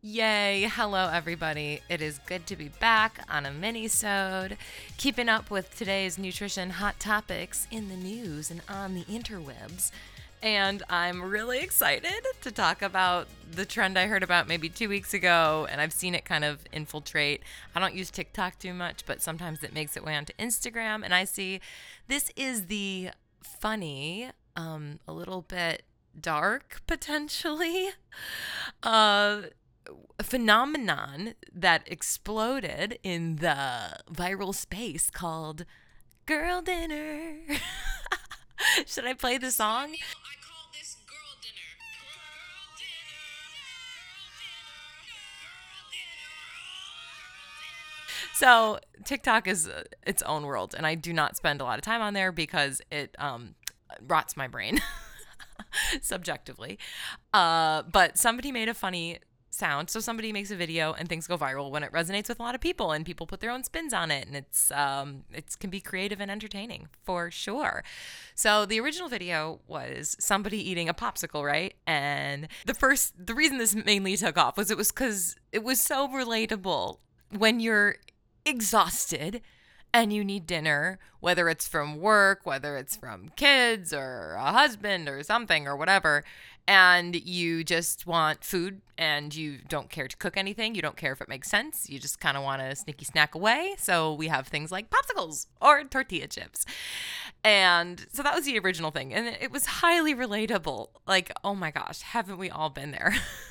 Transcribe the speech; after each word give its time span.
Yay! 0.00 0.70
Hello, 0.72 1.10
everybody. 1.12 1.80
It 1.88 2.00
is 2.00 2.20
good 2.20 2.46
to 2.46 2.54
be 2.54 2.68
back 2.68 3.18
on 3.28 3.44
a 3.44 3.50
mini-sode, 3.50 4.56
keeping 4.96 5.28
up 5.28 5.50
with 5.50 5.76
today's 5.76 6.16
nutrition 6.16 6.70
hot 6.70 7.00
topics 7.00 7.66
in 7.72 7.88
the 7.88 7.96
news 7.96 8.48
and 8.48 8.60
on 8.68 8.94
the 8.94 9.02
interwebs. 9.06 9.90
And 10.40 10.84
I'm 10.88 11.20
really 11.20 11.58
excited 11.58 12.24
to 12.42 12.52
talk 12.52 12.80
about 12.80 13.26
the 13.50 13.66
trend 13.66 13.98
I 13.98 14.06
heard 14.06 14.22
about 14.22 14.46
maybe 14.46 14.68
two 14.68 14.88
weeks 14.88 15.14
ago, 15.14 15.66
and 15.68 15.80
I've 15.80 15.92
seen 15.92 16.14
it 16.14 16.24
kind 16.24 16.44
of 16.44 16.60
infiltrate. 16.72 17.42
I 17.74 17.80
don't 17.80 17.96
use 17.96 18.12
TikTok 18.12 18.60
too 18.60 18.74
much, 18.74 19.04
but 19.04 19.20
sometimes 19.20 19.64
it 19.64 19.74
makes 19.74 19.96
its 19.96 20.06
way 20.06 20.14
onto 20.14 20.32
Instagram, 20.34 21.02
and 21.02 21.12
I 21.12 21.24
see 21.24 21.60
this 22.06 22.30
is 22.36 22.66
the 22.66 23.10
funny, 23.42 24.30
um, 24.54 25.00
a 25.08 25.12
little 25.12 25.42
bit 25.42 25.82
dark 26.20 26.82
potentially. 26.86 27.88
Uh, 28.84 29.40
phenomenon 30.22 31.34
that 31.52 31.82
exploded 31.86 32.98
in 33.02 33.36
the 33.36 33.98
viral 34.12 34.54
space 34.54 35.10
called 35.10 35.64
girl 36.26 36.60
dinner. 36.60 37.40
Should 38.86 39.06
I 39.06 39.14
play 39.14 39.38
the 39.38 39.50
song? 39.50 39.94
I 39.94 40.34
call 40.46 40.68
this 40.72 40.96
girl 41.06 41.36
dinner. 41.40 41.78
Girl 41.94 42.76
dinner. 42.76 43.28
Girl 45.54 45.88
dinner. 45.90 46.28
Girl 47.14 47.58
dinner. 48.20 48.34
So 48.34 48.78
TikTok 49.04 49.46
is 49.46 49.68
uh, 49.68 49.84
its 50.06 50.22
own 50.22 50.44
world, 50.44 50.74
and 50.76 50.86
I 50.86 50.94
do 50.94 51.12
not 51.12 51.36
spend 51.36 51.60
a 51.60 51.64
lot 51.64 51.78
of 51.78 51.84
time 51.84 52.02
on 52.02 52.14
there 52.14 52.32
because 52.32 52.82
it 52.90 53.14
um, 53.18 53.54
rots 54.06 54.36
my 54.36 54.48
brain 54.48 54.80
subjectively. 56.02 56.78
Uh, 57.32 57.82
but 57.82 58.18
somebody 58.18 58.52
made 58.52 58.68
a 58.68 58.74
funny 58.74 59.18
sound. 59.58 59.90
So 59.90 60.00
somebody 60.00 60.32
makes 60.32 60.50
a 60.50 60.56
video 60.56 60.92
and 60.92 61.08
things 61.08 61.26
go 61.26 61.36
viral 61.36 61.70
when 61.70 61.82
it 61.82 61.92
resonates 61.92 62.28
with 62.28 62.40
a 62.40 62.42
lot 62.42 62.54
of 62.54 62.60
people 62.60 62.92
and 62.92 63.04
people 63.04 63.26
put 63.26 63.40
their 63.40 63.50
own 63.50 63.64
spins 63.64 63.92
on 63.92 64.10
it 64.10 64.26
and 64.26 64.36
it's 64.36 64.70
um 64.70 65.24
it 65.32 65.56
can 65.58 65.70
be 65.70 65.80
creative 65.80 66.20
and 66.20 66.30
entertaining 66.30 66.88
for 67.02 67.30
sure. 67.30 67.82
So 68.34 68.64
the 68.64 68.80
original 68.80 69.08
video 69.08 69.60
was 69.66 70.16
somebody 70.20 70.58
eating 70.70 70.88
a 70.88 70.94
popsicle, 70.94 71.44
right? 71.44 71.74
And 71.86 72.48
the 72.64 72.74
first 72.74 73.26
the 73.26 73.34
reason 73.34 73.58
this 73.58 73.74
mainly 73.74 74.16
took 74.16 74.38
off 74.38 74.56
was 74.56 74.70
it 74.70 74.76
was 74.76 74.90
cuz 74.90 75.36
it 75.52 75.64
was 75.64 75.80
so 75.80 76.08
relatable 76.08 76.98
when 77.36 77.60
you're 77.60 77.96
exhausted 78.46 79.42
and 79.92 80.12
you 80.12 80.24
need 80.24 80.46
dinner, 80.46 80.98
whether 81.20 81.48
it's 81.48 81.66
from 81.66 82.00
work, 82.00 82.40
whether 82.44 82.76
it's 82.76 82.96
from 82.96 83.30
kids 83.36 83.92
or 83.92 84.34
a 84.38 84.52
husband 84.52 85.08
or 85.08 85.22
something 85.22 85.66
or 85.66 85.76
whatever, 85.76 86.24
and 86.68 87.16
you 87.16 87.64
just 87.64 88.06
want 88.06 88.44
food 88.44 88.82
and 88.98 89.34
you 89.34 89.56
don't 89.68 89.88
care 89.88 90.06
to 90.06 90.16
cook 90.18 90.36
anything, 90.36 90.74
you 90.74 90.82
don't 90.82 90.98
care 90.98 91.12
if 91.12 91.22
it 91.22 91.28
makes 91.28 91.48
sense, 91.48 91.88
you 91.88 91.98
just 91.98 92.20
kind 92.20 92.36
of 92.36 92.42
want 92.42 92.60
to 92.60 92.76
sneaky 92.76 93.06
snack 93.06 93.34
away. 93.34 93.74
So 93.78 94.12
we 94.12 94.28
have 94.28 94.48
things 94.48 94.70
like 94.70 94.90
popsicles 94.90 95.46
or 95.62 95.82
tortilla 95.84 96.26
chips. 96.26 96.66
And 97.42 98.04
so 98.12 98.22
that 98.22 98.34
was 98.34 98.44
the 98.44 98.58
original 98.58 98.90
thing. 98.90 99.14
And 99.14 99.28
it 99.40 99.50
was 99.50 99.64
highly 99.64 100.14
relatable. 100.14 100.88
Like, 101.06 101.32
oh 101.42 101.54
my 101.54 101.70
gosh, 101.70 102.02
haven't 102.02 102.36
we 102.36 102.50
all 102.50 102.68
been 102.68 102.90
there? 102.90 103.14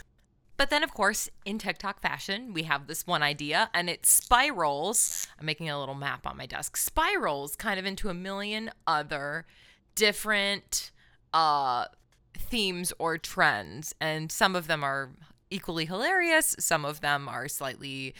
But 0.57 0.71
then, 0.71 0.83
of 0.83 0.93
course, 0.93 1.29
in 1.45 1.59
TikTok 1.59 2.01
fashion, 2.01 2.51
we 2.51 2.63
have 2.63 2.87
this 2.87 3.05
one 3.05 3.21
idea 3.21 3.69
and 3.73 3.89
it 3.89 4.05
spirals. 4.07 5.27
I'm 5.39 5.45
making 5.45 5.69
a 5.69 5.79
little 5.79 5.95
map 5.95 6.25
on 6.25 6.35
my 6.35 6.47
desk, 6.47 6.77
spirals 6.77 7.55
kind 7.55 7.79
of 7.79 7.85
into 7.85 8.09
a 8.09 8.13
million 8.13 8.71
other 8.87 9.45
different 9.93 10.91
uh, 11.31 11.85
themes 12.35 12.91
or 12.97 13.19
trends. 13.19 13.93
And 14.01 14.31
some 14.31 14.55
of 14.55 14.65
them 14.65 14.83
are 14.83 15.11
equally 15.51 15.85
hilarious, 15.85 16.55
some 16.59 16.85
of 16.85 17.01
them 17.01 17.29
are 17.29 17.47
slightly 17.47 18.15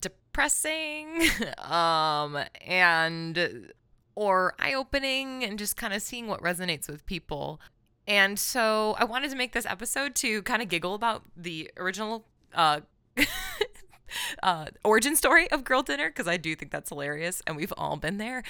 depressing 0.00 1.28
um, 1.58 2.38
and 2.66 3.72
or 4.16 4.54
eye-opening 4.58 5.42
and 5.44 5.58
just 5.58 5.76
kind 5.76 5.92
of 5.92 6.00
seeing 6.00 6.28
what 6.28 6.40
resonates 6.40 6.88
with 6.88 7.04
people 7.04 7.60
and 8.06 8.38
so 8.38 8.96
I 8.98 9.04
wanted 9.04 9.30
to 9.30 9.36
make 9.36 9.52
this 9.52 9.66
episode 9.66 10.14
to 10.16 10.42
kind 10.42 10.62
of 10.62 10.68
giggle 10.68 10.94
about 10.94 11.22
the 11.36 11.70
original 11.76 12.24
uh, 12.52 12.80
uh, 14.42 14.66
origin 14.84 15.16
story 15.16 15.50
of 15.50 15.64
Girl 15.64 15.82
Dinner 15.82 16.08
because 16.08 16.28
I 16.28 16.36
do 16.36 16.54
think 16.54 16.70
that's 16.70 16.90
hilarious 16.90 17.42
and 17.46 17.56
we've 17.56 17.72
all 17.76 17.96
been 17.96 18.18
there. 18.18 18.42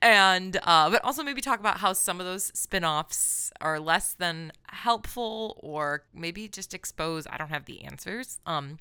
And 0.00 0.58
uh, 0.62 0.90
but 0.90 1.04
also 1.04 1.22
maybe 1.22 1.40
talk 1.40 1.60
about 1.60 1.78
how 1.78 1.92
some 1.92 2.20
of 2.20 2.26
those 2.26 2.52
spin-offs 2.54 3.52
are 3.60 3.80
less 3.80 4.14
than 4.14 4.52
helpful 4.68 5.58
or 5.60 6.04
maybe 6.14 6.48
just 6.48 6.74
expose 6.74 7.26
I 7.28 7.36
don't 7.36 7.50
have 7.50 7.64
the 7.64 7.84
answers. 7.84 8.40
Um 8.46 8.78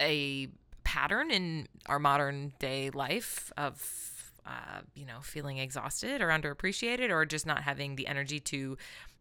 a 0.00 0.48
pattern 0.84 1.30
in 1.30 1.68
our 1.86 1.98
modern 1.98 2.52
day 2.58 2.90
life 2.90 3.52
of 3.56 4.12
uh, 4.44 4.80
you 4.94 5.06
know, 5.06 5.20
feeling 5.22 5.58
exhausted 5.58 6.20
or 6.20 6.28
underappreciated 6.28 7.10
or 7.10 7.24
just 7.24 7.46
not 7.46 7.62
having 7.62 7.94
the 7.94 8.08
energy 8.08 8.40
to 8.40 8.76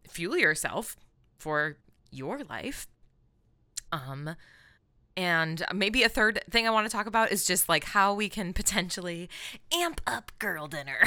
fuel 0.07 0.37
yourself 0.37 0.95
for 1.37 1.77
your 2.11 2.43
life. 2.43 2.87
Um, 3.91 4.35
and 5.17 5.63
maybe 5.73 6.03
a 6.03 6.09
third 6.09 6.41
thing 6.49 6.67
I 6.67 6.71
want 6.71 6.89
to 6.89 6.95
talk 6.95 7.05
about 7.05 7.31
is 7.31 7.45
just 7.45 7.67
like 7.67 7.83
how 7.83 8.13
we 8.13 8.29
can 8.29 8.53
potentially 8.53 9.29
amp 9.73 10.01
up 10.07 10.31
girl 10.39 10.67
dinner. 10.67 10.99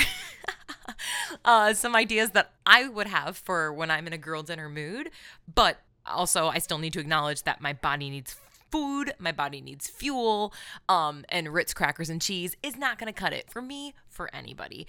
uh, 1.44 1.72
some 1.74 1.96
ideas 1.96 2.30
that 2.30 2.52
I 2.66 2.88
would 2.88 3.06
have 3.06 3.36
for 3.36 3.72
when 3.72 3.90
I'm 3.90 4.06
in 4.06 4.12
a 4.12 4.18
girl 4.18 4.42
dinner 4.42 4.68
mood, 4.68 5.10
but 5.52 5.78
also 6.06 6.48
I 6.48 6.58
still 6.58 6.78
need 6.78 6.92
to 6.94 7.00
acknowledge 7.00 7.44
that 7.44 7.60
my 7.60 7.72
body 7.72 8.10
needs 8.10 8.36
food, 8.70 9.14
my 9.18 9.32
body 9.32 9.60
needs 9.60 9.88
fuel, 9.88 10.52
um, 10.88 11.24
and 11.28 11.54
Ritz 11.54 11.72
crackers 11.72 12.10
and 12.10 12.20
cheese 12.20 12.56
is 12.62 12.76
not 12.76 12.98
going 12.98 13.12
to 13.12 13.18
cut 13.18 13.32
it 13.32 13.48
for 13.48 13.62
me, 13.62 13.94
for 14.08 14.28
anybody. 14.34 14.86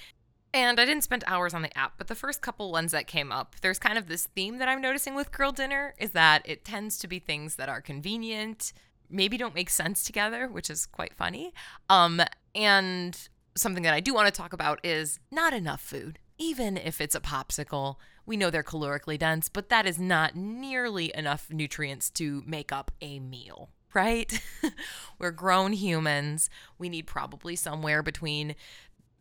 And 0.55 0.79
I 0.79 0.85
didn't 0.85 1.03
spend 1.03 1.25
hours 1.27 1.53
on 1.53 1.63
the 1.63 1.77
app, 1.77 1.95
but 1.97 2.07
the 2.07 2.15
first 2.15 2.41
couple 2.41 2.71
ones 2.71 2.93
that 2.93 3.07
came 3.07 3.29
up, 3.29 3.57
there's 3.61 3.77
kind 3.77 3.97
of 3.97 4.07
this 4.07 4.27
theme 4.27 4.57
that 4.59 4.69
I'm 4.69 4.79
noticing 4.79 5.13
with 5.13 5.33
Girl 5.33 5.51
Dinner 5.51 5.93
is 5.97 6.11
that 6.11 6.43
it 6.45 6.63
tends 6.63 6.97
to 6.99 7.09
be 7.09 7.19
things 7.19 7.57
that 7.57 7.67
are 7.67 7.81
convenient, 7.81 8.71
maybe 9.09 9.35
don't 9.35 9.53
make 9.53 9.69
sense 9.69 10.01
together, 10.01 10.47
which 10.47 10.69
is 10.69 10.85
quite 10.85 11.13
funny. 11.13 11.53
Um, 11.89 12.21
and 12.55 13.27
something 13.53 13.83
that 13.83 13.93
I 13.93 13.99
do 13.99 14.13
want 14.13 14.27
to 14.27 14.31
talk 14.31 14.53
about 14.53 14.79
is 14.81 15.19
not 15.29 15.51
enough 15.51 15.81
food. 15.81 16.19
Even 16.37 16.77
if 16.77 17.01
it's 17.01 17.15
a 17.15 17.19
popsicle, 17.19 17.97
we 18.25 18.37
know 18.37 18.49
they're 18.49 18.63
calorically 18.63 19.19
dense, 19.19 19.49
but 19.49 19.67
that 19.67 19.85
is 19.85 19.99
not 19.99 20.37
nearly 20.37 21.11
enough 21.15 21.49
nutrients 21.51 22.09
to 22.11 22.43
make 22.47 22.71
up 22.71 22.91
a 23.01 23.19
meal 23.19 23.71
right? 23.95 24.41
We're 25.19 25.31
grown 25.31 25.73
humans. 25.73 26.49
We 26.77 26.89
need 26.89 27.07
probably 27.07 27.55
somewhere 27.55 28.03
between 28.03 28.55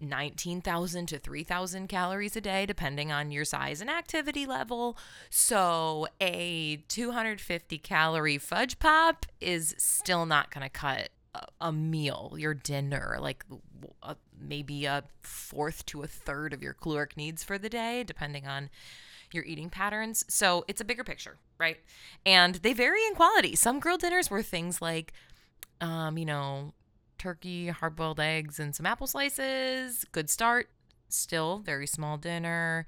19,000 0.04 1.06
to 1.06 1.18
3,000 1.18 1.88
calories 1.88 2.36
a 2.36 2.40
day, 2.40 2.66
depending 2.66 3.10
on 3.10 3.30
your 3.30 3.44
size 3.44 3.80
and 3.80 3.90
activity 3.90 4.46
level. 4.46 4.96
So, 5.30 6.06
a 6.20 6.76
250 6.88 7.78
calorie 7.78 8.38
fudge 8.38 8.78
pop 8.78 9.26
is 9.40 9.74
still 9.78 10.26
not 10.26 10.52
going 10.52 10.64
to 10.64 10.70
cut 10.70 11.10
a, 11.60 11.72
meal, 11.72 12.34
your 12.38 12.54
dinner, 12.54 13.18
like 13.20 13.44
a, 14.02 14.16
maybe 14.38 14.84
a 14.84 15.02
fourth 15.20 15.84
to 15.86 16.02
a 16.02 16.06
third 16.06 16.52
of 16.52 16.62
your 16.62 16.74
caloric 16.74 17.16
needs 17.16 17.42
for 17.42 17.58
the 17.58 17.68
day, 17.68 18.04
depending 18.04 18.46
on 18.46 18.70
your 19.32 19.44
eating 19.44 19.68
patterns. 19.68 20.24
So, 20.28 20.64
it's 20.68 20.80
a 20.80 20.84
bigger 20.84 21.04
picture, 21.04 21.38
right? 21.58 21.78
And 22.24 22.56
they 22.56 22.72
vary 22.72 23.04
in 23.06 23.14
quality. 23.14 23.56
Some 23.56 23.80
girl 23.80 23.96
dinners 23.96 24.30
were 24.30 24.42
things 24.42 24.80
like, 24.80 25.12
um, 25.80 26.16
you 26.16 26.24
know, 26.24 26.72
turkey, 27.24 27.68
hard 27.68 27.96
boiled 27.96 28.20
eggs, 28.20 28.60
and 28.60 28.76
some 28.76 28.84
apple 28.84 29.06
slices. 29.06 30.04
Good 30.12 30.28
start. 30.28 30.68
Still 31.08 31.58
very 31.58 31.86
small 31.86 32.18
dinner. 32.18 32.86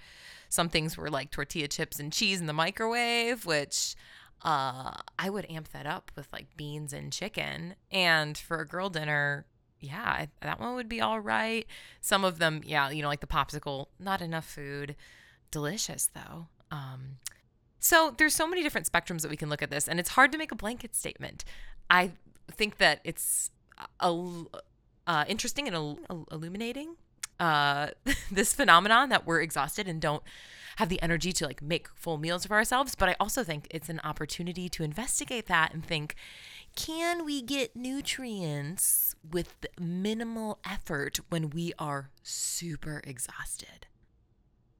Some 0.50 0.69
things 0.69 0.97
were 0.97 1.08
like 1.08 1.30
tortilla 1.30 1.69
chips 1.69 1.98
and 1.98 2.12
cheese 2.12 2.38
in 2.38 2.47
the 2.47 2.52
microwave, 2.52 3.47
which 3.47 3.97
uh, 4.42 4.92
I 5.19 5.30
would 5.30 5.50
amp 5.50 5.70
that 5.72 5.86
up 5.86 6.12
with 6.14 6.28
like 6.34 6.54
beans 6.54 6.92
and 6.92 7.10
chicken. 7.10 7.77
And 7.91 8.36
for 8.36 8.60
a 8.60 8.66
girl 8.66 8.91
dinner, 8.91 9.47
yeah, 9.80 10.27
that 10.42 10.60
one 10.60 10.74
would 10.74 10.89
be 10.89 11.00
all 11.00 11.18
right. 11.18 11.66
Some 12.03 12.22
of 12.22 12.39
them, 12.39 12.60
yeah, 12.65 12.91
you 12.91 13.00
know, 13.00 13.09
like 13.09 13.21
the 13.21 13.27
popsicle, 13.27 13.86
not 13.98 14.21
enough 14.21 14.44
food. 14.47 14.97
Delicious 15.50 16.10
though. 16.15 16.48
Um, 16.71 17.18
so 17.78 18.15
there's 18.18 18.34
so 18.34 18.47
many 18.47 18.62
different 18.62 18.91
spectrums 18.91 19.22
that 19.22 19.30
we 19.30 19.36
can 19.36 19.48
look 19.48 19.62
at 19.62 19.71
this, 19.71 19.89
and 19.89 19.98
it's 19.98 20.10
hard 20.10 20.30
to 20.32 20.39
make 20.39 20.53
a 20.53 20.56
blanket 20.56 20.94
statement. 20.94 21.42
I 21.89 22.12
think 22.53 22.78
that 22.78 23.00
it's 23.04 23.50
uh, 24.01 25.25
interesting 25.28 25.69
and 25.69 25.99
illuminating 26.31 26.97
uh, 27.39 27.89
this 28.31 28.53
phenomenon 28.53 29.09
that 29.09 29.27
we're 29.27 29.41
exhausted 29.41 29.89
and 29.89 30.01
don't 30.01 30.23
have 30.77 30.89
the 30.89 31.01
energy 31.01 31.33
to 31.33 31.47
like 31.47 31.63
make 31.63 31.89
full 31.95 32.19
meals 32.19 32.47
for 32.47 32.55
ourselves. 32.55 32.95
But 32.95 33.09
I 33.09 33.17
also 33.19 33.43
think 33.43 33.67
it's 33.71 33.89
an 33.89 34.01
opportunity 34.05 34.69
to 34.71 34.83
investigate 34.83 35.47
that 35.47 35.73
and 35.73 35.84
think, 35.84 36.15
can 36.75 37.25
we 37.25 37.41
get 37.41 37.75
nutrients 37.75 39.15
with 39.28 39.67
minimal 39.81 40.59
effort 40.69 41.19
when 41.31 41.51
we 41.51 41.73
are 41.78 42.11
super 42.23 43.01
exhausted? 43.05 43.87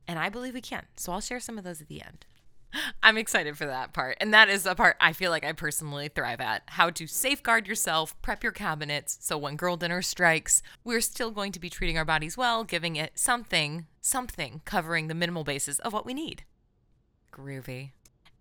And 0.07 0.19
I 0.19 0.29
believe 0.29 0.55
we 0.55 0.61
can. 0.61 0.85
So 0.97 1.13
I'll 1.13 1.21
share 1.21 1.41
some 1.41 1.57
of 1.59 1.65
those 1.65 1.81
at 1.81 1.89
the 1.89 2.03
end. 2.03 2.27
I'm 3.03 3.19
excited 3.19 3.57
for 3.57 3.67
that 3.67 3.93
part. 3.93 4.17
And 4.21 4.33
that 4.35 4.49
is 4.49 4.67
a 4.67 4.75
part 4.75 4.97
I 5.01 5.13
feel 5.13 5.31
like 5.31 5.45
I 5.45 5.53
personally 5.53 6.09
thrive 6.09 6.41
at. 6.41 6.63
How 6.67 6.91
to 6.91 7.07
safeguard 7.07 7.67
yourself, 7.67 8.21
prep 8.23 8.43
your 8.43 8.53
cabinets, 8.53 9.19
so 9.21 9.39
when 9.39 9.57
girl 9.57 9.77
dinner 9.77 10.03
strikes, 10.03 10.63
we're 10.85 11.01
still 11.01 11.31
going 11.31 11.53
to 11.53 11.61
be 11.61 11.71
treating 11.71 11.99
our 11.99 12.05
bodies 12.05 12.37
well, 12.37 12.65
giving 12.65 12.97
it 12.97 13.13
something, 13.15 13.87
something 14.01 14.63
covering 14.65 15.09
the 15.09 15.15
minimal 15.15 15.45
basis 15.45 15.79
of 15.81 15.93
what 15.93 16.07
we 16.07 16.15
need. 16.15 16.45
Groovy. 17.33 17.91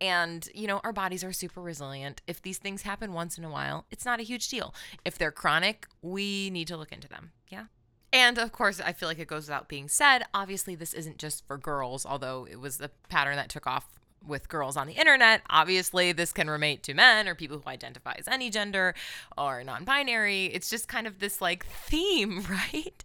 And, 0.01 0.48
you 0.54 0.68
know, 0.68 0.81
our 0.83 0.92
bodies 0.92 1.24
are 1.24 1.31
super 1.31 1.62
resilient. 1.62 2.21
If 2.28 2.42
these 2.42 2.57
things 2.57 2.81
happen 2.81 3.13
once 3.13 3.38
in 3.38 3.45
a 3.45 3.50
while, 3.50 3.86
it's 3.89 4.06
not 4.06 4.19
a 4.19 4.24
huge 4.24 4.50
deal. 4.50 4.74
If 5.06 5.18
they're 5.18 5.31
chronic, 5.31 5.88
we 6.01 6.50
need 6.50 6.68
to 6.68 6.78
look 6.78 6.92
into 6.92 7.07
them. 7.07 7.31
Yeah. 7.50 7.66
And 8.12 8.38
of 8.38 8.51
course, 8.51 8.81
I 8.81 8.94
feel 8.94 9.10
like 9.10 9.19
it 9.19 9.28
goes 9.28 9.48
without 9.48 9.69
being 9.69 9.88
said. 9.88 10.24
Obviously, 10.33 10.75
this 10.75 10.94
isn't 10.94 11.18
just 11.18 11.45
for 11.48 11.57
girls, 11.57 12.06
although 12.06 12.48
it 12.50 12.60
was 12.60 12.78
the 12.78 12.92
pattern 13.10 13.36
that 13.38 13.50
took 13.50 13.68
off 13.68 13.88
with 14.27 14.48
girls 14.50 14.77
on 14.77 14.88
the 14.88 14.94
internet. 14.94 15.42
Obviously, 15.50 16.12
this 16.12 16.31
can 16.31 16.50
relate 16.50 16.83
to 16.83 16.94
men 16.94 17.27
or 17.27 17.36
people 17.36 17.60
who 17.60 17.69
identify 17.69 18.13
as 18.18 18.27
any 18.27 18.50
gender 18.50 18.94
or 19.38 19.63
non 19.63 19.83
binary. 19.83 20.45
It's 20.48 20.69
just 20.69 20.88
kind 20.88 21.07
of 21.07 21.19
this 21.19 21.42
like 21.42 21.66
theme, 21.66 22.44
right? 22.50 23.04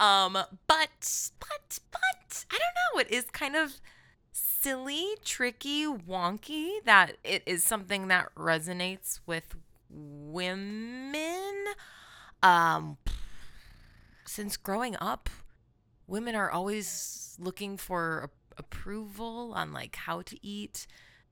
Um, 0.00 0.32
but, 0.66 1.30
but, 1.38 1.78
but, 1.90 2.44
I 2.50 2.58
don't 2.58 2.94
know. 2.94 3.00
It 3.00 3.10
is 3.10 3.24
kind 3.30 3.56
of 3.56 3.80
silly, 4.32 5.16
tricky, 5.24 5.86
wonky 5.86 6.82
that 6.84 7.18
it 7.22 7.42
is 7.46 7.62
something 7.62 8.08
that 8.08 8.34
resonates 8.34 9.20
with 9.26 9.54
women. 9.90 11.64
Um, 12.42 12.96
since 14.26 14.56
growing 14.56 14.96
up, 15.00 15.28
women 16.06 16.34
are 16.34 16.50
always 16.50 17.36
looking 17.38 17.76
for 17.76 18.30
a- 18.30 18.30
approval 18.58 19.52
on 19.54 19.72
like 19.72 19.96
how 19.96 20.22
to 20.22 20.46
eat. 20.46 20.86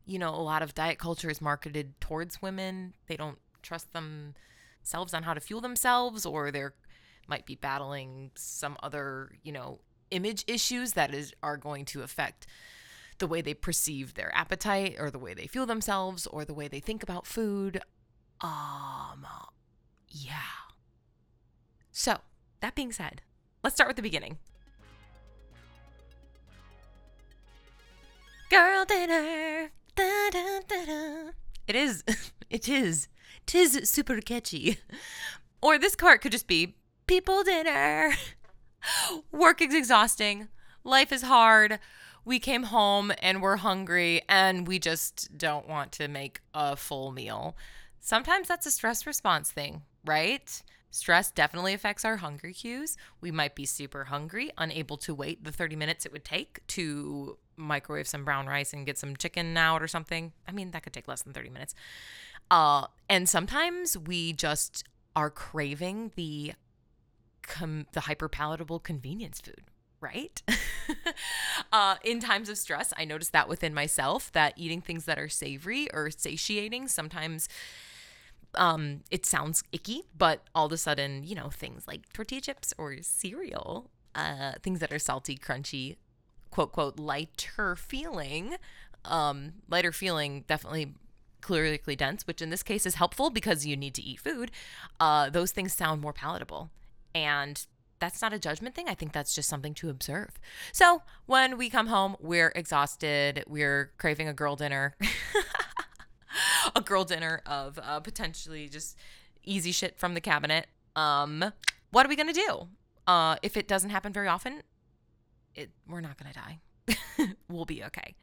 You 0.05 0.19
know, 0.19 0.31
a 0.31 0.43
lot 0.43 0.63
of 0.63 0.75
diet 0.75 0.99
culture 0.99 1.31
is 1.31 1.41
marketed 1.41 2.01
towards 2.01 2.43
women. 2.43 2.95
They 3.07 3.17
don't 3.17 3.39
trust 3.63 3.93
themselves 3.93 5.15
on 5.15 5.23
how 5.23 5.35
to 5.35 5.41
fuel 5.41 5.61
themselves, 5.61 6.27
or 6.27 6.51
they're 6.51 6.75
might 7.29 7.47
be 7.47 7.55
battling 7.55 8.31
some 8.35 8.77
other, 8.83 9.33
you 9.43 9.53
know, 9.53 9.81
image 10.11 10.45
issues 10.47 10.93
that 10.93 11.15
is 11.15 11.33
are 11.43 11.57
going 11.57 11.85
to 11.87 12.03
affect 12.03 12.47
the 13.19 13.27
way 13.27 13.41
they 13.41 13.55
perceive 13.55 14.15
their 14.15 14.35
appetite 14.35 14.97
or 14.99 15.11
the 15.11 15.19
way 15.19 15.33
they 15.33 15.47
feel 15.47 15.65
themselves 15.65 16.27
or 16.27 16.45
the 16.45 16.55
way 16.55 16.69
they 16.69 16.81
think 16.81 17.03
about 17.03 17.27
food. 17.27 17.81
Um 18.41 19.27
yeah. 20.09 20.35
So, 21.91 22.19
that 22.61 22.75
being 22.75 22.93
said, 22.93 23.23
let's 23.63 23.77
start 23.77 23.89
with 23.89 23.97
the 23.97 24.03
beginning. 24.03 24.39
Girl 28.53 28.85
dinner. 28.85 29.71
Da, 29.97 30.29
da, 30.31 30.61
da. 30.69 31.31
It 31.67 31.75
is, 31.75 32.05
it 32.51 32.69
is, 32.69 33.09
tis 33.47 33.89
super 33.89 34.21
catchy. 34.21 34.77
Or 35.63 35.79
this 35.79 35.97
part 35.97 36.21
could 36.21 36.33
just 36.33 36.47
be 36.47 36.75
people 37.07 37.45
dinner. 37.45 38.13
Work 39.33 39.63
is 39.63 39.75
exhausting. 39.75 40.49
Life 40.85 41.13
is 41.13 41.23
hard. 41.23 41.79
We 42.27 42.39
came 42.39 42.65
home 42.65 43.11
and 43.23 43.41
we're 43.41 43.57
hungry 43.57 44.21
and 44.29 44.69
we 44.69 44.79
just 44.79 45.39
don't 45.39 45.67
want 45.67 45.91
to 45.93 46.07
make 46.07 46.43
a 46.53 46.77
full 46.77 47.11
meal. 47.11 47.57
Sometimes 48.01 48.49
that's 48.49 48.67
a 48.67 48.71
stress 48.71 49.07
response 49.07 49.51
thing, 49.51 49.81
right? 50.05 50.63
Stress 50.91 51.31
definitely 51.31 51.73
affects 51.73 52.05
our 52.05 52.19
hunger 52.19 52.51
cues. 52.51 52.99
We 53.23 53.31
might 53.31 53.55
be 53.55 53.65
super 53.65 54.05
hungry, 54.05 54.51
unable 54.59 54.99
to 54.99 55.15
wait 55.15 55.43
the 55.43 55.53
30 55.53 55.75
minutes 55.75 56.05
it 56.05 56.13
would 56.13 56.27
take 56.27 56.61
to 56.67 57.39
microwave 57.57 58.09
some 58.09 58.25
brown 58.25 58.47
rice 58.47 58.73
and 58.73 58.87
get 58.87 58.99
some 58.99 59.17
chicken 59.17 59.57
out 59.57 59.83
or 59.83 59.89
something. 59.89 60.33
I 60.47 60.53
mean, 60.53 60.71
that 60.73 60.83
could 60.83 60.93
take 60.93 61.09
less 61.09 61.23
than 61.23 61.33
30 61.33 61.51
minutes. 61.51 61.75
Uh, 62.51 62.87
and 63.09 63.29
sometimes 63.29 63.97
we 63.97 64.33
just 64.33 64.85
are 65.15 65.31
craving 65.31 66.13
the 66.17 66.53
com- 67.43 67.87
the 67.93 68.01
hyper 68.01 68.29
palatable 68.29 68.79
convenience 68.79 69.41
food, 69.41 69.63
right? 70.01 70.43
uh, 71.73 71.97
in 72.05 72.21
times 72.21 72.49
of 72.49 72.59
stress, 72.59 72.93
I 72.97 73.05
noticed 73.05 73.33
that 73.33 73.49
within 73.49 73.75
myself 73.75 74.33
that 74.33 74.55
eating 74.57 74.81
things 74.81 75.05
that 75.05 75.19
are 75.19 75.29
savory 75.29 75.93
or 75.93 76.11
satiating 76.11 76.89
sometimes 76.89 77.49
um 78.55 79.01
it 79.11 79.25
sounds 79.25 79.63
icky 79.73 80.03
but 80.17 80.43
all 80.55 80.67
of 80.67 80.73
a 80.73 80.77
sudden 80.77 81.23
you 81.25 81.35
know 81.35 81.49
things 81.49 81.87
like 81.87 82.13
tortilla 82.13 82.41
chips 82.41 82.75
or 82.77 82.97
cereal 83.01 83.91
uh 84.15 84.53
things 84.63 84.79
that 84.81 84.93
are 84.93 84.99
salty 84.99 85.37
crunchy 85.37 85.97
quote 86.53 86.71
quote 86.71 86.99
lighter 86.99 87.75
feeling 87.75 88.55
um 89.05 89.55
lighter 89.69 89.91
feeling 89.91 90.45
definitely 90.47 90.95
calorically 91.41 91.97
dense 91.97 92.25
which 92.25 92.41
in 92.41 92.51
this 92.51 92.63
case 92.63 92.87
is 92.87 92.95
helpful 92.95 93.29
because 93.29 93.67
you 93.67 93.77
need 93.77 93.95
to 93.95 94.03
eat 94.03 94.21
food 94.21 94.53
uh 95.01 95.29
those 95.29 95.51
things 95.51 95.73
sound 95.73 96.01
more 96.01 96.13
palatable 96.13 96.71
and 97.15 97.67
that's 98.03 98.21
not 98.21 98.33
a 98.33 98.39
judgment 98.39 98.75
thing. 98.75 98.89
I 98.89 98.95
think 98.95 99.13
that's 99.13 99.33
just 99.33 99.49
something 99.49 99.75
to 99.75 99.89
observe. 99.89 100.41
So 100.73 101.03
when 101.27 101.57
we 101.57 101.71
come 101.71 101.87
home, 101.87 102.17
we're 102.19 102.53
exhausted, 102.57 103.45
we're 103.47 103.93
craving 103.97 104.27
a 104.27 104.33
girl 104.33 104.57
dinner, 104.57 104.97
a 106.77 106.81
girl 106.81 107.05
dinner 107.05 107.43
of 107.47 107.79
uh, 107.81 108.01
potentially 108.01 108.69
just 108.69 108.99
easy 109.45 109.71
shit 109.71 110.01
from 110.01 110.15
the 110.15 110.21
cabinet. 110.21 110.67
Um, 110.97 111.53
what 111.93 112.05
are 112.05 112.09
we 112.09 112.17
gonna 112.17 112.33
do? 112.33 112.67
Uh, 113.07 113.37
if 113.41 113.57
it 113.57 113.69
doesn't 113.69 113.91
happen 113.91 114.13
very 114.13 114.27
often, 114.27 114.63
it 115.55 115.71
we're 115.89 116.01
not 116.01 116.17
gonna 116.19 116.33
die. 116.35 117.35
we'll 117.49 117.65
be 117.65 117.83
okay. 117.85 118.17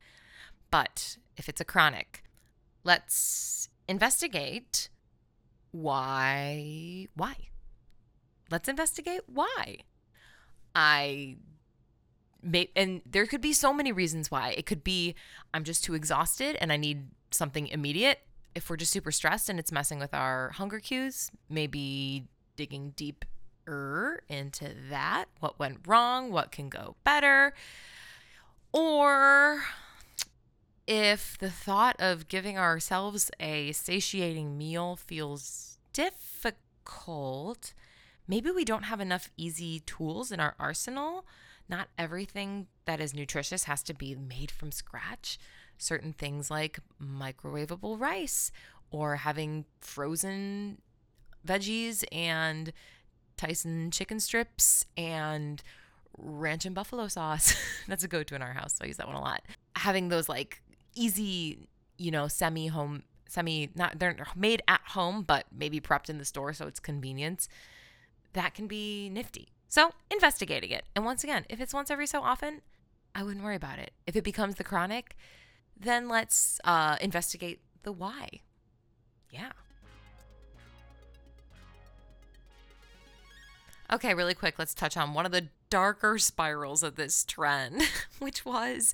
But 0.72 1.18
if 1.38 1.50
it's 1.50 1.62
a 1.62 1.66
chronic, 1.66 2.24
let's 2.84 3.70
investigate 3.88 4.90
why 5.72 7.08
why 7.16 7.36
let's 8.52 8.68
investigate 8.68 9.22
why. 9.28 9.78
I 10.76 11.38
may, 12.42 12.70
and 12.76 13.02
there 13.06 13.26
could 13.26 13.42
be 13.42 13.54
so 13.54 13.74
many 13.74 13.92
reasons 13.92 14.30
why. 14.30 14.54
It 14.58 14.66
could 14.66 14.84
be 14.84 15.16
I'm 15.54 15.64
just 15.64 15.84
too 15.84 15.96
exhausted 15.96 16.58
and 16.60 16.72
I 16.72 16.78
need 16.78 17.08
something 17.32 17.68
immediate. 17.68 18.20
If 18.56 18.70
we're 18.70 18.78
just 18.78 18.92
super 18.92 19.12
stressed 19.12 19.50
and 19.50 19.60
it's 19.60 19.72
messing 19.72 20.00
with 20.00 20.14
our 20.14 20.50
hunger 20.52 20.80
cues, 20.80 21.32
maybe 21.50 22.28
digging 22.56 22.94
deeper 23.70 24.24
into 24.28 24.70
that. 24.90 25.26
What 25.40 25.60
went 25.60 25.80
wrong? 25.88 26.32
What 26.32 26.52
can 26.52 26.70
go 26.70 26.96
better? 27.04 27.54
Or 28.74 29.64
if 30.88 31.38
the 31.38 31.50
thought 31.50 31.96
of 32.00 32.28
giving 32.28 32.58
ourselves 32.58 33.32
a 33.40 33.72
satiating 33.72 34.58
meal 34.58 34.96
feels 34.96 35.78
difficult, 35.94 37.74
maybe 38.28 38.52
we 38.52 38.66
don't 38.66 38.84
have 38.84 39.00
enough 39.00 39.30
easy 39.38 39.82
tools 39.82 40.32
in 40.32 40.40
our 40.40 40.56
arsenal. 40.60 41.26
Not 41.68 41.90
everything 41.98 42.68
that 42.86 43.00
is 43.00 43.14
nutritious 43.14 43.66
has 43.66 43.84
to 43.84 43.94
be 43.94 44.16
made 44.16 44.50
from 44.50 44.72
scratch. 44.72 45.38
Certain 45.78 46.14
things 46.14 46.50
like 46.52 46.80
microwavable 47.02 48.00
rice 48.00 48.52
or 48.92 49.18
having 49.18 49.66
frozen 49.80 50.82
veggies 51.48 52.04
and 52.12 52.74
Tyson 53.40 53.90
chicken 53.90 54.20
strips 54.20 54.86
and 54.98 55.64
ranch 56.18 56.66
and 56.66 56.76
buffalo 56.76 57.08
sauce. 57.08 57.56
That's 57.88 58.04
a 58.04 58.08
go 58.08 58.22
to 58.24 58.36
in 58.36 58.42
our 58.42 58.54
house. 58.54 58.76
So 58.76 58.84
I 58.84 58.88
use 58.88 58.98
that 58.98 59.08
one 59.08 59.16
a 59.16 59.22
lot. 59.22 59.42
Having 59.78 60.10
those 60.10 60.28
like 60.28 60.62
easy, 60.94 61.58
you 61.98 62.12
know, 62.12 62.28
semi 62.28 62.68
home, 62.68 63.04
semi, 63.30 63.70
not, 63.76 63.98
they're 63.98 64.18
made 64.36 64.62
at 64.68 64.82
home, 64.88 65.24
but 65.24 65.46
maybe 65.56 65.80
prepped 65.80 66.10
in 66.10 66.18
the 66.18 66.26
store. 66.26 66.52
So 66.54 66.68
it's 66.68 66.80
convenience 66.80 67.48
that 68.34 68.54
can 68.54 68.68
be 68.68 69.10
nifty. 69.10 69.50
So, 69.68 69.92
investigating 70.10 70.72
it. 70.72 70.84
And 70.96 71.06
once 71.06 71.24
again, 71.24 71.46
if 71.48 71.62
it's 71.62 71.74
once 71.74 71.92
every 71.92 72.08
so 72.08 72.22
often, 72.22 72.62
I 73.14 73.24
wouldn't 73.24 73.44
worry 73.44 73.56
about 73.56 73.80
it. 73.80 73.92
If 74.08 74.16
it 74.16 74.24
becomes 74.24 74.56
the 74.56 74.64
chronic, 74.64 75.16
then 75.80 76.10
let's 76.10 76.60
uh, 76.64 76.98
investigate 77.00 77.60
the 77.84 77.92
why. 77.92 78.42
Yeah. 79.30 79.52
Okay, 83.92 84.14
really 84.14 84.36
quick, 84.36 84.60
let's 84.60 84.76
touch 84.76 84.96
on 84.98 85.14
one 85.14 85.26
of 85.26 85.32
the 85.32 85.48
darker 85.72 86.20
spirals 86.20 86.84
of 86.84 86.96
this 86.96 87.24
trend, 87.26 87.82
which 88.20 88.46
was 88.46 88.94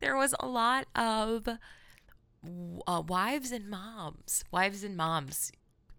there 0.00 0.16
was 0.16 0.34
a 0.40 0.46
lot 0.46 0.86
of 0.96 1.46
uh, 1.48 3.02
wives 3.06 3.52
and 3.52 3.68
moms, 3.70 4.44
wives 4.50 4.82
and 4.82 4.96
moms 4.96 5.52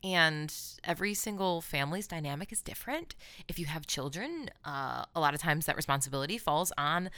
and 0.04 0.54
every 0.84 1.14
single 1.14 1.62
family's 1.62 2.08
dynamic 2.08 2.52
is 2.52 2.62
different. 2.62 3.16
If 3.48 3.58
you 3.58 3.66
have 3.68 3.88
children, 3.88 4.50
uh, 4.66 5.06
a 5.16 5.20
lot 5.20 5.34
of 5.34 5.42
times 5.42 5.66
that 5.66 5.76
responsibility 5.76 6.38
falls 6.38 6.74
on 6.78 7.10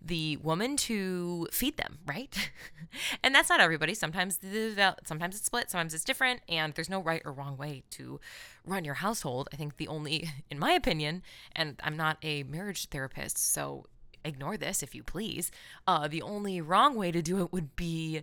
the 0.00 0.36
woman 0.36 0.76
to 0.76 1.48
feed 1.50 1.76
them, 1.76 1.98
right? 2.06 2.52
and 3.24 3.34
that's 3.34 3.48
not 3.48 3.60
everybody. 3.60 3.94
Sometimes 3.94 4.38
the 4.38 4.94
sometimes 5.04 5.34
it's 5.34 5.46
split, 5.46 5.70
sometimes 5.70 5.92
it's 5.92 6.04
different, 6.04 6.40
and 6.48 6.74
there's 6.74 6.88
no 6.88 7.02
right 7.02 7.22
or 7.24 7.32
wrong 7.32 7.56
way 7.56 7.82
to 7.90 8.20
run 8.64 8.84
your 8.84 8.94
household. 8.94 9.48
I 9.52 9.56
think 9.56 9.76
the 9.76 9.88
only, 9.88 10.30
in 10.50 10.58
my 10.58 10.72
opinion, 10.72 11.22
and 11.54 11.80
I'm 11.82 11.96
not 11.96 12.18
a 12.22 12.44
marriage 12.44 12.88
therapist, 12.88 13.38
so 13.38 13.86
ignore 14.24 14.56
this 14.56 14.82
if 14.82 14.94
you 14.94 15.02
please. 15.02 15.50
Uh, 15.86 16.06
the 16.06 16.22
only 16.22 16.60
wrong 16.60 16.94
way 16.94 17.10
to 17.10 17.22
do 17.22 17.42
it 17.42 17.52
would 17.52 17.74
be 17.74 18.22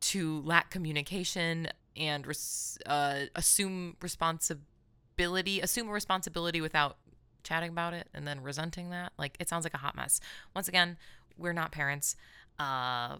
to 0.00 0.40
lack 0.42 0.70
communication 0.70 1.68
and 2.00 2.26
res- 2.26 2.78
uh, 2.86 3.26
assume 3.36 3.96
responsibility, 4.00 5.60
assume 5.60 5.88
a 5.88 5.92
responsibility 5.92 6.60
without 6.60 6.96
chatting 7.44 7.70
about 7.70 7.94
it 7.94 8.08
and 8.14 8.26
then 8.26 8.42
resenting 8.42 8.90
that. 8.90 9.12
Like 9.18 9.36
it 9.38 9.48
sounds 9.48 9.64
like 9.64 9.74
a 9.74 9.78
hot 9.78 9.94
mess. 9.94 10.20
Once 10.54 10.66
again, 10.66 10.98
we're 11.36 11.52
not 11.52 11.72
parents. 11.72 12.16
Uh, 12.58 13.18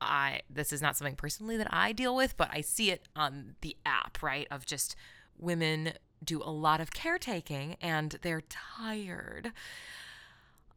I 0.00 0.42
this 0.48 0.72
is 0.72 0.80
not 0.80 0.96
something 0.96 1.16
personally 1.16 1.56
that 1.56 1.68
I 1.70 1.92
deal 1.92 2.14
with, 2.14 2.36
but 2.36 2.50
I 2.52 2.60
see 2.60 2.90
it 2.90 3.08
on 3.16 3.56
the 3.62 3.76
app, 3.84 4.22
right? 4.22 4.46
Of 4.50 4.66
just 4.66 4.94
women 5.36 5.92
do 6.22 6.42
a 6.42 6.50
lot 6.50 6.80
of 6.80 6.92
caretaking 6.92 7.76
and 7.80 8.18
they're 8.22 8.42
tired. 8.42 9.52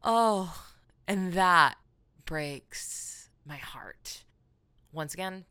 Oh, 0.02 0.64
and 1.06 1.32
that 1.34 1.76
breaks 2.24 3.28
my 3.44 3.56
heart. 3.56 4.24
Once 4.92 5.14
again, 5.14 5.44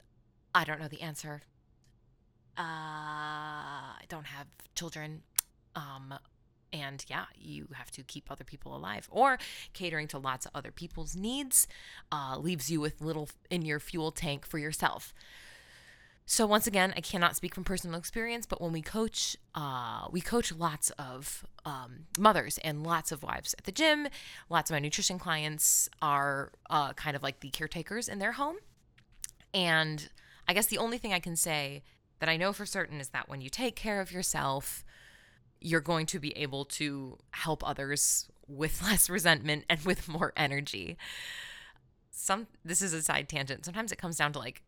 I 0.53 0.63
don't 0.63 0.79
know 0.79 0.88
the 0.88 1.01
answer. 1.01 1.43
Uh, 2.58 2.62
I 2.63 4.03
don't 4.10 4.27
have 4.27 4.48
children. 4.75 5.24
Um, 5.75 6.13
and 6.74 7.03
yeah, 7.08 7.25
you 7.36 7.67
have 7.74 7.91
to 7.91 8.03
keep 8.03 8.31
other 8.31 8.43
people 8.43 8.75
alive. 8.75 9.08
Or 9.12 9.38
catering 9.74 10.08
to 10.10 10.17
lots 10.17 10.46
of 10.46 10.51
other 10.55 10.72
people's 10.72 11.15
needs 11.15 11.67
uh, 12.12 12.38
leaves 12.39 12.70
you 12.70 12.79
with 12.79 13.01
little 13.01 13.29
in 13.50 13.63
your 13.63 13.79
fuel 13.79 14.12
tank 14.12 14.46
for 14.46 14.58
yourself. 14.58 15.13
So 16.25 16.46
once 16.46 16.65
again, 16.65 16.93
I 16.96 17.01
cannot 17.01 17.36
speak 17.36 17.53
from 17.53 17.65
personal 17.65 18.00
experience, 18.00 18.46
but 18.46 18.62
when 18.62 18.72
we 18.72 18.81
coach, 18.81 19.36
uh, 19.53 20.08
we 20.12 20.22
coach 20.22 20.53
lots 20.53 20.89
of 20.91 21.46
um, 21.65 22.05
mothers 22.17 22.58
and 22.60 22.84
lots 22.84 23.12
of 23.12 23.22
wives 23.22 23.53
at 23.58 23.65
the 23.65 23.72
gym. 23.72 24.08
Lots 24.50 24.72
of 24.72 24.75
my 24.75 24.79
nutrition 24.79 25.20
clients 25.20 25.89
are 26.01 26.53
uh, 26.70 26.93
kind 26.93 27.17
of 27.17 27.24
like 27.24 27.41
the 27.41 27.50
caretakers 27.50 28.08
in 28.08 28.20
their 28.20 28.34
home. 28.34 28.58
And 29.53 30.08
I 30.48 30.53
guess 30.53 30.67
the 30.67 30.77
only 30.77 30.98
thing 30.98 31.12
I 31.12 31.20
can 31.20 31.36
say 31.36 31.84
that 32.22 32.30
I 32.30 32.38
know 32.38 32.54
for 32.54 32.68
certain 32.68 33.01
is 33.01 33.10
that 33.10 33.28
when 33.28 33.42
you 33.42 33.50
take 33.50 33.75
care 33.75 34.00
of 34.00 34.12
yourself, 34.12 34.86
you're 35.60 35.82
going 35.82 36.06
to 36.06 36.20
be 36.20 36.38
able 36.38 36.66
to 36.66 37.18
help 37.32 37.68
others 37.68 38.30
with 38.48 38.82
less 38.88 39.10
resentment 39.10 39.66
and 39.70 39.82
with 39.82 40.08
more 40.08 40.32
energy. 40.38 40.98
Some 42.12 42.48
this 42.63 42.82
is 42.82 42.94
a 42.94 43.01
side 43.01 43.28
tangent. 43.28 43.66
Sometimes 43.66 43.92
it 43.92 43.98
comes 43.98 44.18
down 44.18 44.34
to 44.34 44.40
like 44.40 44.62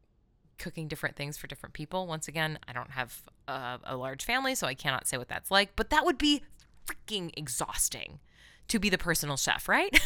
cooking 0.57 0.87
different 0.87 1.15
things 1.15 1.37
for 1.37 1.45
different 1.45 1.73
people. 1.73 2.07
Once 2.07 2.27
again, 2.27 2.57
I 2.67 2.73
don't 2.73 2.91
have 2.91 3.21
a, 3.47 3.79
a 3.83 3.97
large 3.97 4.25
family, 4.25 4.55
so 4.55 4.65
I 4.65 4.73
cannot 4.73 5.07
say 5.07 5.17
what 5.17 5.27
that's 5.27 5.51
like, 5.51 5.75
but 5.75 5.91
that 5.91 6.05
would 6.05 6.17
be 6.17 6.41
freaking 6.87 7.31
exhausting 7.37 8.19
to 8.67 8.79
be 8.79 8.89
the 8.89 8.97
personal 8.97 9.37
chef, 9.37 9.69
right? 9.69 9.91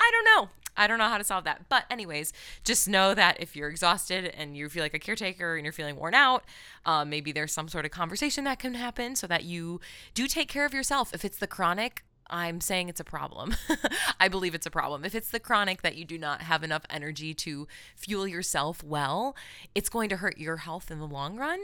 I 0.00 0.10
don't 0.12 0.24
know. 0.24 0.50
I 0.76 0.86
don't 0.86 0.98
know 0.98 1.08
how 1.08 1.18
to 1.18 1.24
solve 1.24 1.44
that. 1.44 1.68
But, 1.68 1.84
anyways, 1.90 2.32
just 2.64 2.88
know 2.88 3.14
that 3.14 3.40
if 3.40 3.56
you're 3.56 3.68
exhausted 3.68 4.26
and 4.36 4.56
you 4.56 4.68
feel 4.68 4.82
like 4.82 4.94
a 4.94 4.98
caretaker 4.98 5.56
and 5.56 5.64
you're 5.64 5.72
feeling 5.72 5.96
worn 5.96 6.14
out, 6.14 6.44
uh, 6.84 7.04
maybe 7.04 7.32
there's 7.32 7.52
some 7.52 7.68
sort 7.68 7.84
of 7.84 7.90
conversation 7.90 8.44
that 8.44 8.58
can 8.58 8.74
happen 8.74 9.16
so 9.16 9.26
that 9.26 9.44
you 9.44 9.80
do 10.14 10.26
take 10.26 10.48
care 10.48 10.66
of 10.66 10.74
yourself. 10.74 11.14
If 11.14 11.24
it's 11.24 11.38
the 11.38 11.46
chronic, 11.46 12.02
I'm 12.28 12.60
saying 12.60 12.88
it's 12.88 13.00
a 13.00 13.04
problem. 13.04 13.54
I 14.20 14.28
believe 14.28 14.54
it's 14.54 14.66
a 14.66 14.70
problem. 14.70 15.04
If 15.04 15.14
it's 15.14 15.30
the 15.30 15.40
chronic 15.40 15.82
that 15.82 15.96
you 15.96 16.04
do 16.04 16.18
not 16.18 16.42
have 16.42 16.64
enough 16.64 16.82
energy 16.90 17.34
to 17.34 17.68
fuel 17.94 18.26
yourself 18.26 18.82
well, 18.82 19.36
it's 19.74 19.88
going 19.88 20.08
to 20.08 20.16
hurt 20.16 20.38
your 20.38 20.58
health 20.58 20.90
in 20.90 20.98
the 20.98 21.06
long 21.06 21.36
run 21.36 21.60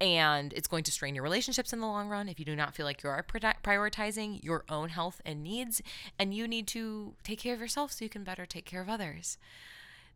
and 0.00 0.52
it's 0.52 0.66
going 0.68 0.84
to 0.84 0.92
strain 0.92 1.14
your 1.14 1.24
relationships 1.24 1.72
in 1.72 1.80
the 1.80 1.86
long 1.86 2.08
run. 2.08 2.28
If 2.28 2.38
you 2.38 2.44
do 2.44 2.56
not 2.56 2.74
feel 2.74 2.86
like 2.86 3.02
you 3.02 3.10
are 3.10 3.24
prioritizing 3.24 4.42
your 4.42 4.64
own 4.68 4.88
health 4.90 5.20
and 5.24 5.42
needs 5.42 5.82
and 6.18 6.34
you 6.34 6.48
need 6.48 6.66
to 6.68 7.14
take 7.22 7.38
care 7.38 7.54
of 7.54 7.60
yourself 7.60 7.92
so 7.92 8.04
you 8.04 8.08
can 8.08 8.24
better 8.24 8.46
take 8.46 8.64
care 8.64 8.80
of 8.80 8.88
others. 8.88 9.38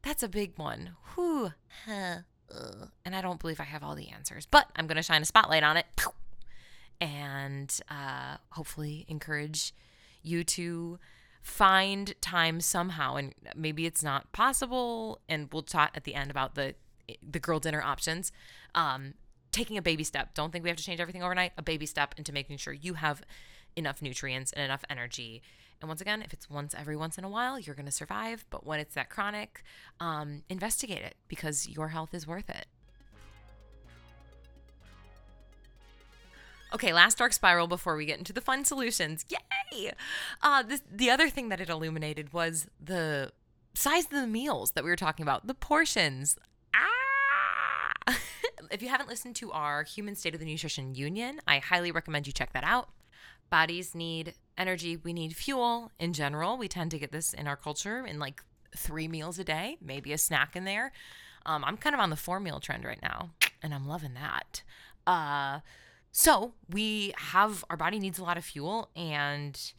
That's 0.02 0.22
a 0.22 0.28
big 0.28 0.52
one. 0.56 0.90
Whew. 1.14 1.52
and 1.86 3.14
i 3.14 3.20
don't 3.20 3.40
believe 3.40 3.60
i 3.60 3.64
have 3.64 3.82
all 3.82 3.94
the 3.94 4.08
answers 4.08 4.46
but 4.46 4.70
i'm 4.74 4.86
going 4.86 4.96
to 4.96 5.02
shine 5.02 5.20
a 5.20 5.26
spotlight 5.26 5.62
on 5.62 5.76
it. 5.76 5.86
And 7.00 7.78
uh, 7.88 8.38
hopefully 8.50 9.04
encourage 9.06 9.72
you 10.22 10.42
to 10.44 10.98
find 11.42 12.14
time 12.20 12.60
somehow. 12.60 13.16
And 13.16 13.34
maybe 13.54 13.86
it's 13.86 14.02
not 14.02 14.30
possible 14.32 15.20
and 15.28 15.48
we'll 15.52 15.62
talk 15.62 15.92
at 15.94 16.04
the 16.04 16.14
end 16.14 16.30
about 16.30 16.54
the 16.54 16.74
the 17.22 17.38
girl 17.38 17.58
dinner 17.58 17.82
options. 17.82 18.32
Um, 18.74 19.14
taking 19.58 19.76
a 19.76 19.82
baby 19.82 20.04
step. 20.04 20.34
Don't 20.34 20.52
think 20.52 20.62
we 20.62 20.70
have 20.70 20.76
to 20.76 20.84
change 20.84 21.00
everything 21.00 21.22
overnight. 21.22 21.52
A 21.58 21.62
baby 21.62 21.84
step 21.84 22.14
into 22.16 22.32
making 22.32 22.58
sure 22.58 22.72
you 22.72 22.94
have 22.94 23.22
enough 23.74 24.00
nutrients 24.00 24.52
and 24.52 24.64
enough 24.64 24.84
energy. 24.88 25.42
And 25.80 25.88
once 25.88 26.00
again, 26.00 26.22
if 26.22 26.32
it's 26.32 26.48
once 26.48 26.74
every 26.78 26.96
once 26.96 27.18
in 27.18 27.24
a 27.24 27.28
while, 27.28 27.58
you're 27.58 27.74
going 27.74 27.86
to 27.86 27.92
survive. 27.92 28.44
But 28.50 28.64
when 28.64 28.78
it's 28.78 28.94
that 28.94 29.10
chronic, 29.10 29.64
um, 29.98 30.42
investigate 30.48 31.02
it 31.02 31.16
because 31.26 31.68
your 31.68 31.88
health 31.88 32.14
is 32.14 32.24
worth 32.24 32.48
it. 32.48 32.66
Okay, 36.72 36.92
last 36.92 37.18
dark 37.18 37.32
spiral 37.32 37.66
before 37.66 37.96
we 37.96 38.06
get 38.06 38.18
into 38.18 38.32
the 38.32 38.40
fun 38.40 38.64
solutions. 38.64 39.24
Yay! 39.28 39.92
Uh, 40.40 40.62
this, 40.62 40.82
the 40.88 41.10
other 41.10 41.30
thing 41.30 41.48
that 41.48 41.60
it 41.60 41.68
illuminated 41.68 42.32
was 42.32 42.66
the 42.80 43.32
size 43.74 44.04
of 44.04 44.10
the 44.10 44.26
meals 44.26 44.72
that 44.72 44.84
we 44.84 44.90
were 44.90 44.96
talking 44.96 45.22
about, 45.22 45.46
the 45.46 45.54
portions 45.54 46.36
if 48.70 48.82
you 48.82 48.88
haven't 48.88 49.08
listened 49.08 49.36
to 49.36 49.52
our 49.52 49.82
Human 49.82 50.14
State 50.14 50.34
of 50.34 50.40
the 50.40 50.46
Nutrition 50.46 50.94
Union, 50.94 51.40
I 51.46 51.58
highly 51.58 51.90
recommend 51.90 52.26
you 52.26 52.32
check 52.32 52.52
that 52.52 52.64
out. 52.64 52.88
Bodies 53.50 53.94
need 53.94 54.34
energy, 54.56 54.96
we 54.96 55.12
need 55.12 55.34
fuel 55.34 55.90
in 55.98 56.12
general. 56.12 56.56
We 56.56 56.68
tend 56.68 56.90
to 56.90 56.98
get 56.98 57.12
this 57.12 57.32
in 57.32 57.46
our 57.46 57.56
culture 57.56 58.04
in 58.06 58.18
like 58.18 58.42
three 58.76 59.08
meals 59.08 59.38
a 59.38 59.44
day, 59.44 59.78
maybe 59.80 60.12
a 60.12 60.18
snack 60.18 60.54
in 60.54 60.64
there. 60.64 60.92
Um, 61.46 61.64
I'm 61.64 61.76
kind 61.76 61.94
of 61.94 62.00
on 62.00 62.10
the 62.10 62.16
four 62.16 62.40
meal 62.40 62.60
trend 62.60 62.84
right 62.84 63.00
now, 63.02 63.30
and 63.62 63.72
I'm 63.72 63.88
loving 63.88 64.14
that. 64.14 64.62
Uh, 65.06 65.60
so 66.12 66.52
we 66.68 67.14
have 67.16 67.64
our 67.70 67.76
body 67.76 67.98
needs 67.98 68.18
a 68.18 68.24
lot 68.24 68.36
of 68.36 68.44
fuel, 68.44 68.90
and 68.94 69.72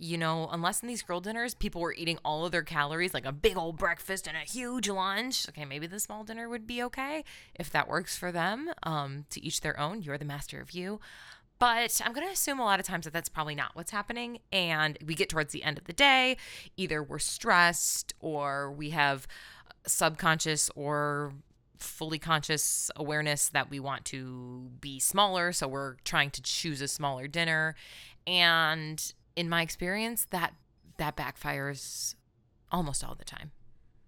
you 0.00 0.18
know, 0.18 0.48
unless 0.50 0.82
in 0.82 0.88
these 0.88 1.02
girl 1.02 1.20
dinners 1.20 1.54
people 1.54 1.80
were 1.80 1.94
eating 1.94 2.18
all 2.24 2.44
of 2.44 2.52
their 2.52 2.62
calories, 2.62 3.14
like 3.14 3.26
a 3.26 3.32
big 3.32 3.56
old 3.56 3.78
breakfast 3.78 4.26
and 4.26 4.36
a 4.36 4.40
huge 4.40 4.88
lunch, 4.88 5.48
okay, 5.48 5.64
maybe 5.64 5.86
the 5.86 6.00
small 6.00 6.24
dinner 6.24 6.48
would 6.48 6.66
be 6.66 6.82
okay 6.82 7.24
if 7.54 7.70
that 7.70 7.88
works 7.88 8.16
for 8.16 8.32
them. 8.32 8.70
Um, 8.82 9.24
to 9.30 9.44
each 9.44 9.60
their 9.60 9.78
own. 9.78 10.02
You're 10.02 10.18
the 10.18 10.24
master 10.24 10.60
of 10.60 10.72
you. 10.72 11.00
But 11.58 12.00
I'm 12.04 12.12
going 12.12 12.26
to 12.26 12.32
assume 12.32 12.60
a 12.60 12.64
lot 12.64 12.78
of 12.78 12.86
times 12.86 13.04
that 13.04 13.12
that's 13.12 13.28
probably 13.28 13.54
not 13.54 13.74
what's 13.74 13.90
happening. 13.90 14.38
And 14.52 14.96
we 15.04 15.14
get 15.14 15.28
towards 15.28 15.52
the 15.52 15.64
end 15.64 15.76
of 15.76 15.84
the 15.84 15.92
day, 15.92 16.36
either 16.76 17.02
we're 17.02 17.18
stressed 17.18 18.14
or 18.20 18.70
we 18.70 18.90
have 18.90 19.26
subconscious 19.86 20.70
or 20.76 21.32
fully 21.76 22.18
conscious 22.18 22.90
awareness 22.96 23.48
that 23.48 23.70
we 23.70 23.80
want 23.80 24.04
to 24.06 24.70
be 24.80 25.00
smaller. 25.00 25.52
So 25.52 25.66
we're 25.66 25.94
trying 26.04 26.30
to 26.30 26.42
choose 26.42 26.80
a 26.80 26.88
smaller 26.88 27.26
dinner. 27.26 27.74
And 28.26 29.12
in 29.38 29.48
my 29.48 29.62
experience, 29.62 30.26
that 30.30 30.52
that 30.96 31.16
backfires 31.16 32.16
almost 32.72 33.04
all 33.04 33.14
the 33.14 33.24
time. 33.24 33.52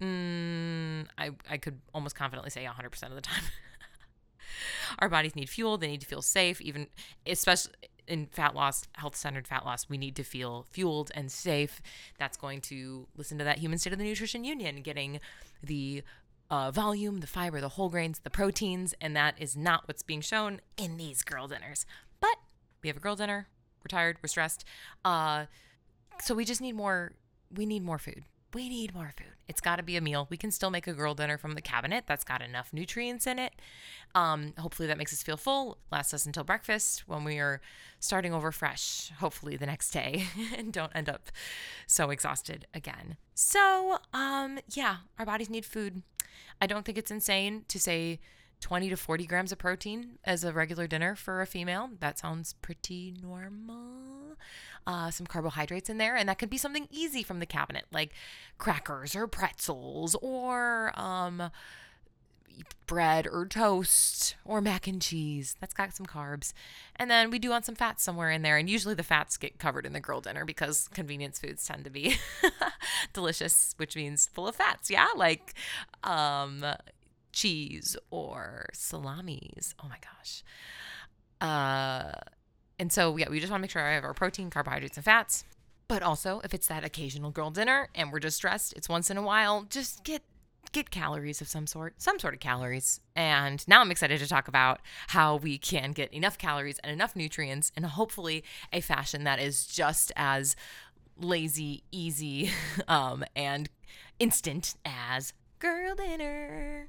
Mm, 0.02 1.06
I 1.16 1.30
I 1.48 1.56
could 1.56 1.80
almost 1.94 2.16
confidently 2.16 2.50
say 2.50 2.64
100% 2.64 3.02
of 3.04 3.14
the 3.14 3.20
time. 3.20 3.44
Our 4.98 5.08
bodies 5.08 5.36
need 5.36 5.48
fuel. 5.48 5.78
They 5.78 5.86
need 5.86 6.00
to 6.00 6.06
feel 6.06 6.20
safe. 6.20 6.60
Even 6.60 6.88
especially 7.24 7.74
in 8.08 8.26
fat 8.26 8.56
loss, 8.56 8.82
health 8.96 9.14
centered 9.14 9.46
fat 9.46 9.64
loss, 9.64 9.88
we 9.88 9.98
need 9.98 10.16
to 10.16 10.24
feel 10.24 10.66
fueled 10.72 11.12
and 11.14 11.30
safe. 11.30 11.80
That's 12.18 12.36
going 12.36 12.60
to 12.62 13.06
listen 13.16 13.38
to 13.38 13.44
that 13.44 13.58
human 13.58 13.78
state 13.78 13.92
of 13.92 14.00
the 14.00 14.04
nutrition 14.04 14.42
union, 14.42 14.82
getting 14.82 15.20
the 15.62 16.02
uh, 16.50 16.72
volume, 16.72 17.20
the 17.20 17.28
fiber, 17.28 17.60
the 17.60 17.68
whole 17.68 17.88
grains, 17.88 18.18
the 18.18 18.30
proteins, 18.30 18.96
and 19.00 19.14
that 19.14 19.36
is 19.38 19.56
not 19.56 19.86
what's 19.86 20.02
being 20.02 20.22
shown 20.22 20.60
in 20.76 20.96
these 20.96 21.22
girl 21.22 21.46
dinners. 21.46 21.86
But 22.18 22.36
we 22.82 22.88
have 22.88 22.96
a 22.96 23.00
girl 23.00 23.14
dinner 23.14 23.46
we're 23.80 23.88
tired, 23.88 24.16
we're 24.22 24.28
stressed. 24.28 24.64
Uh, 25.04 25.46
so 26.22 26.34
we 26.34 26.44
just 26.44 26.60
need 26.60 26.74
more. 26.74 27.12
We 27.54 27.66
need 27.66 27.82
more 27.82 27.98
food. 27.98 28.24
We 28.52 28.68
need 28.68 28.94
more 28.94 29.12
food. 29.16 29.34
It's 29.48 29.60
got 29.60 29.76
to 29.76 29.82
be 29.82 29.96
a 29.96 30.00
meal. 30.00 30.26
We 30.28 30.36
can 30.36 30.50
still 30.50 30.70
make 30.70 30.88
a 30.88 30.92
girl 30.92 31.14
dinner 31.14 31.38
from 31.38 31.52
the 31.52 31.60
cabinet 31.60 32.04
that's 32.06 32.24
got 32.24 32.42
enough 32.42 32.72
nutrients 32.72 33.26
in 33.26 33.38
it. 33.38 33.52
Um, 34.14 34.54
hopefully, 34.58 34.88
that 34.88 34.98
makes 34.98 35.12
us 35.12 35.22
feel 35.22 35.36
full, 35.36 35.78
lasts 35.92 36.12
us 36.12 36.26
until 36.26 36.42
breakfast 36.42 37.04
when 37.06 37.22
we 37.22 37.38
are 37.38 37.60
starting 38.00 38.34
over 38.34 38.50
fresh, 38.50 39.12
hopefully, 39.18 39.56
the 39.56 39.66
next 39.66 39.90
day, 39.90 40.24
and 40.56 40.72
don't 40.72 40.92
end 40.94 41.08
up 41.08 41.30
so 41.86 42.10
exhausted 42.10 42.66
again. 42.74 43.16
So, 43.34 43.98
um, 44.12 44.58
yeah, 44.70 44.96
our 45.18 45.26
bodies 45.26 45.50
need 45.50 45.64
food. 45.64 46.02
I 46.60 46.66
don't 46.66 46.84
think 46.84 46.98
it's 46.98 47.10
insane 47.10 47.64
to 47.68 47.78
say 47.78 48.20
20 48.60 48.90
to 48.90 48.96
40 48.96 49.26
grams 49.26 49.52
of 49.52 49.58
protein 49.58 50.18
as 50.24 50.44
a 50.44 50.52
regular 50.52 50.86
dinner 50.86 51.14
for 51.14 51.40
a 51.40 51.46
female. 51.46 51.90
That 52.00 52.18
sounds 52.18 52.54
pretty 52.62 53.14
normal. 53.22 54.36
Uh, 54.86 55.10
some 55.10 55.26
carbohydrates 55.26 55.90
in 55.90 55.98
there, 55.98 56.16
and 56.16 56.28
that 56.28 56.38
could 56.38 56.50
be 56.50 56.58
something 56.58 56.88
easy 56.90 57.22
from 57.22 57.38
the 57.38 57.46
cabinet, 57.46 57.84
like 57.92 58.12
crackers 58.58 59.14
or 59.14 59.26
pretzels 59.26 60.16
or 60.22 60.92
um, 60.98 61.50
bread 62.86 63.26
or 63.26 63.46
toast 63.46 64.36
or 64.44 64.60
mac 64.60 64.86
and 64.86 65.00
cheese. 65.00 65.56
That's 65.60 65.74
got 65.74 65.94
some 65.94 66.06
carbs. 66.06 66.52
And 66.96 67.10
then 67.10 67.30
we 67.30 67.38
do 67.38 67.50
want 67.50 67.64
some 67.64 67.74
fats 67.74 68.02
somewhere 68.02 68.30
in 68.30 68.42
there. 68.42 68.56
And 68.56 68.68
usually 68.68 68.94
the 68.94 69.02
fats 69.02 69.36
get 69.36 69.58
covered 69.58 69.86
in 69.86 69.92
the 69.92 70.00
girl 70.00 70.20
dinner 70.20 70.44
because 70.44 70.88
convenience 70.88 71.38
foods 71.38 71.66
tend 71.66 71.84
to 71.84 71.90
be 71.90 72.16
delicious, 73.12 73.74
which 73.76 73.96
means 73.96 74.28
full 74.32 74.48
of 74.48 74.56
fats. 74.56 74.90
Yeah. 74.90 75.08
Like 75.14 75.54
um, 76.04 76.64
cheese 77.32 77.96
or 78.10 78.66
salamis. 78.72 79.74
Oh 79.82 79.88
my 79.88 79.98
gosh. 80.00 80.42
Uh, 81.40 82.12
and 82.78 82.92
so, 82.92 83.16
yeah, 83.16 83.28
we 83.28 83.40
just 83.40 83.50
want 83.50 83.60
to 83.60 83.62
make 83.62 83.70
sure 83.70 83.82
I 83.82 83.94
have 83.94 84.04
our 84.04 84.14
protein, 84.14 84.50
carbohydrates, 84.50 84.96
and 84.96 85.04
fats. 85.04 85.44
But 85.88 86.02
also, 86.02 86.40
if 86.44 86.54
it's 86.54 86.68
that 86.68 86.84
occasional 86.84 87.30
girl 87.30 87.50
dinner 87.50 87.88
and 87.94 88.12
we're 88.12 88.20
just 88.20 88.36
stressed, 88.36 88.74
it's 88.74 88.88
once 88.88 89.10
in 89.10 89.16
a 89.16 89.22
while, 89.22 89.66
just 89.68 90.04
get 90.04 90.22
get 90.72 90.90
calories 90.90 91.40
of 91.40 91.48
some 91.48 91.66
sort, 91.66 92.00
some 92.00 92.18
sort 92.18 92.32
of 92.34 92.40
calories. 92.40 93.00
And 93.16 93.66
now 93.66 93.80
I'm 93.80 93.90
excited 93.90 94.20
to 94.20 94.28
talk 94.28 94.46
about 94.46 94.80
how 95.08 95.36
we 95.36 95.58
can 95.58 95.90
get 95.92 96.12
enough 96.14 96.38
calories 96.38 96.78
and 96.78 96.92
enough 96.92 97.16
nutrients 97.16 97.72
in 97.76 97.82
hopefully 97.82 98.44
a 98.72 98.80
fashion 98.80 99.24
that 99.24 99.40
is 99.40 99.66
just 99.66 100.12
as 100.16 100.54
lazy, 101.18 101.82
easy, 101.90 102.50
um, 102.88 103.24
and 103.34 103.68
instant 104.18 104.74
as 104.84 105.32
girl 105.58 105.94
dinner. 105.94 106.88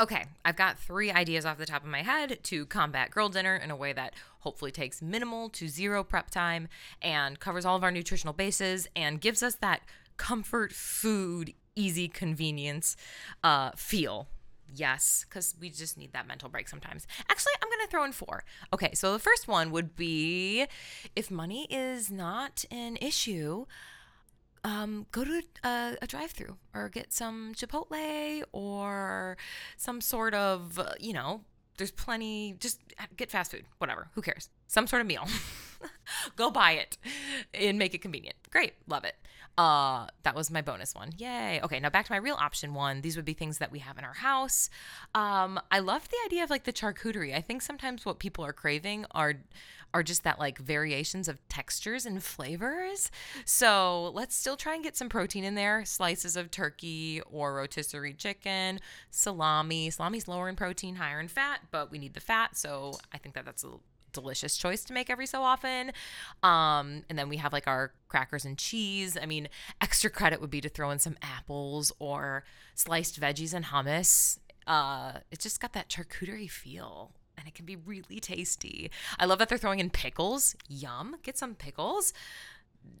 Okay, 0.00 0.24
I've 0.46 0.56
got 0.56 0.78
three 0.78 1.10
ideas 1.10 1.44
off 1.44 1.58
the 1.58 1.66
top 1.66 1.82
of 1.84 1.90
my 1.90 2.00
head 2.00 2.38
to 2.44 2.64
combat 2.64 3.10
girl 3.10 3.28
dinner 3.28 3.54
in 3.54 3.70
a 3.70 3.76
way 3.76 3.92
that 3.92 4.14
hopefully 4.38 4.70
takes 4.70 5.02
minimal 5.02 5.50
to 5.50 5.68
zero 5.68 6.02
prep 6.02 6.30
time 6.30 6.68
and 7.02 7.38
covers 7.38 7.66
all 7.66 7.76
of 7.76 7.84
our 7.84 7.90
nutritional 7.90 8.32
bases 8.32 8.88
and 8.96 9.20
gives 9.20 9.42
us 9.42 9.56
that 9.56 9.82
comfort 10.16 10.72
food, 10.72 11.52
easy 11.76 12.08
convenience 12.08 12.96
uh, 13.44 13.72
feel. 13.76 14.26
Yes, 14.74 15.26
because 15.28 15.54
we 15.60 15.68
just 15.68 15.98
need 15.98 16.14
that 16.14 16.26
mental 16.26 16.48
break 16.48 16.70
sometimes. 16.70 17.06
Actually, 17.28 17.52
I'm 17.62 17.68
going 17.68 17.84
to 17.84 17.90
throw 17.90 18.04
in 18.04 18.12
four. 18.12 18.44
Okay, 18.72 18.92
so 18.94 19.12
the 19.12 19.18
first 19.18 19.48
one 19.48 19.70
would 19.70 19.96
be 19.96 20.64
if 21.14 21.30
money 21.30 21.66
is 21.68 22.10
not 22.10 22.64
an 22.70 22.96
issue, 23.02 23.66
um, 24.64 25.06
go 25.12 25.24
to 25.24 25.42
a, 25.64 25.96
a 26.02 26.06
drive-through 26.06 26.56
or 26.74 26.88
get 26.88 27.12
some 27.12 27.52
Chipotle 27.54 28.42
or 28.52 29.36
some 29.76 30.00
sort 30.00 30.34
of, 30.34 30.78
uh, 30.78 30.92
you 30.98 31.12
know, 31.12 31.42
there's 31.78 31.90
plenty. 31.90 32.56
Just 32.58 32.80
get 33.16 33.30
fast 33.30 33.52
food, 33.52 33.64
whatever. 33.78 34.08
Who 34.14 34.22
cares? 34.22 34.50
Some 34.66 34.86
sort 34.86 35.00
of 35.00 35.06
meal. 35.06 35.26
go 36.36 36.50
buy 36.50 36.72
it 36.72 36.98
and 37.54 37.78
make 37.78 37.94
it 37.94 38.02
convenient. 38.02 38.36
Great, 38.50 38.74
love 38.86 39.04
it. 39.04 39.16
Uh, 39.58 40.06
that 40.22 40.34
was 40.34 40.50
my 40.50 40.62
bonus 40.62 40.94
one. 40.94 41.10
Yay. 41.18 41.60
Okay, 41.62 41.80
now 41.80 41.90
back 41.90 42.06
to 42.06 42.12
my 42.12 42.18
real 42.18 42.36
option 42.36 42.72
one. 42.72 43.02
These 43.02 43.16
would 43.16 43.24
be 43.24 43.34
things 43.34 43.58
that 43.58 43.70
we 43.70 43.80
have 43.80 43.98
in 43.98 44.04
our 44.04 44.14
house. 44.14 44.70
Um, 45.14 45.60
I 45.70 45.80
love 45.80 46.08
the 46.08 46.16
idea 46.24 46.44
of 46.44 46.50
like 46.50 46.64
the 46.64 46.72
charcuterie. 46.72 47.34
I 47.34 47.42
think 47.42 47.60
sometimes 47.60 48.06
what 48.06 48.18
people 48.18 48.44
are 48.44 48.52
craving 48.52 49.06
are 49.10 49.34
are 49.92 50.02
just 50.02 50.22
that 50.24 50.38
like 50.38 50.56
variations 50.58 51.28
of 51.28 51.46
textures 51.48 52.06
and 52.06 52.22
flavors. 52.22 53.10
So 53.44 54.12
let's 54.14 54.34
still 54.34 54.56
try 54.56 54.74
and 54.74 54.84
get 54.84 54.96
some 54.96 55.08
protein 55.08 55.44
in 55.44 55.56
there. 55.56 55.84
Slices 55.84 56.36
of 56.36 56.50
turkey 56.50 57.20
or 57.30 57.54
rotisserie 57.54 58.14
chicken, 58.14 58.80
salami. 59.10 59.90
Salami's 59.90 60.28
lower 60.28 60.48
in 60.48 60.56
protein, 60.56 60.94
higher 60.94 61.20
in 61.20 61.28
fat, 61.28 61.60
but 61.70 61.90
we 61.90 61.98
need 61.98 62.14
the 62.14 62.20
fat. 62.20 62.56
So 62.56 62.94
I 63.12 63.18
think 63.18 63.34
that 63.34 63.44
that's 63.44 63.64
a 63.64 63.72
delicious 64.12 64.56
choice 64.56 64.84
to 64.84 64.92
make 64.92 65.10
every 65.10 65.26
so 65.26 65.42
often. 65.42 65.92
Um, 66.42 67.04
and 67.08 67.18
then 67.18 67.28
we 67.28 67.36
have 67.38 67.52
like 67.52 67.66
our 67.66 67.92
crackers 68.08 68.44
and 68.44 68.58
cheese. 68.58 69.16
I 69.20 69.26
mean, 69.26 69.48
extra 69.80 70.10
credit 70.10 70.40
would 70.40 70.50
be 70.50 70.60
to 70.60 70.68
throw 70.68 70.90
in 70.90 70.98
some 70.98 71.16
apples 71.22 71.92
or 71.98 72.44
sliced 72.74 73.20
veggies 73.20 73.54
and 73.54 73.66
hummus. 73.66 74.38
Uh, 74.66 75.14
it's 75.30 75.42
just 75.42 75.60
got 75.60 75.72
that 75.72 75.88
charcuterie 75.88 76.50
feel 76.50 77.12
and 77.40 77.48
it 77.48 77.54
can 77.54 77.64
be 77.64 77.76
really 77.76 78.20
tasty. 78.20 78.90
I 79.18 79.24
love 79.24 79.38
that 79.38 79.48
they're 79.48 79.58
throwing 79.58 79.80
in 79.80 79.90
pickles. 79.90 80.54
Yum. 80.68 81.16
Get 81.22 81.38
some 81.38 81.54
pickles. 81.54 82.12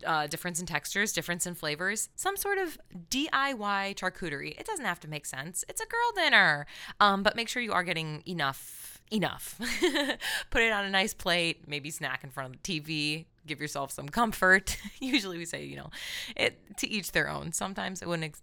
Uh, 0.04 0.26
difference 0.26 0.60
in 0.60 0.66
textures, 0.66 1.12
difference 1.12 1.46
in 1.46 1.54
flavors, 1.54 2.10
some 2.14 2.36
sort 2.36 2.58
of 2.58 2.78
DIY 3.08 3.94
charcuterie. 3.96 4.58
It 4.58 4.66
doesn't 4.66 4.84
have 4.84 5.00
to 5.00 5.08
make 5.08 5.24
sense. 5.24 5.64
It's 5.68 5.80
a 5.80 5.86
girl 5.86 6.12
dinner. 6.24 6.66
Um, 7.00 7.22
but 7.22 7.34
make 7.34 7.48
sure 7.48 7.62
you 7.62 7.72
are 7.72 7.82
getting 7.82 8.22
enough, 8.26 8.99
enough. 9.10 9.56
Put 10.50 10.62
it 10.62 10.72
on 10.72 10.84
a 10.84 10.90
nice 10.90 11.14
plate, 11.14 11.66
maybe 11.66 11.90
snack 11.90 12.24
in 12.24 12.30
front 12.30 12.54
of 12.54 12.62
the 12.62 12.80
TV. 12.80 13.26
Give 13.46 13.60
yourself 13.60 13.90
some 13.90 14.08
comfort. 14.08 14.76
Usually 15.00 15.38
we 15.38 15.44
say, 15.44 15.64
you 15.64 15.76
know, 15.76 15.90
it 16.36 16.58
to 16.78 16.88
each 16.88 17.12
their 17.12 17.28
own. 17.28 17.52
Sometimes 17.52 18.02
it 18.02 18.08
wouldn't, 18.08 18.36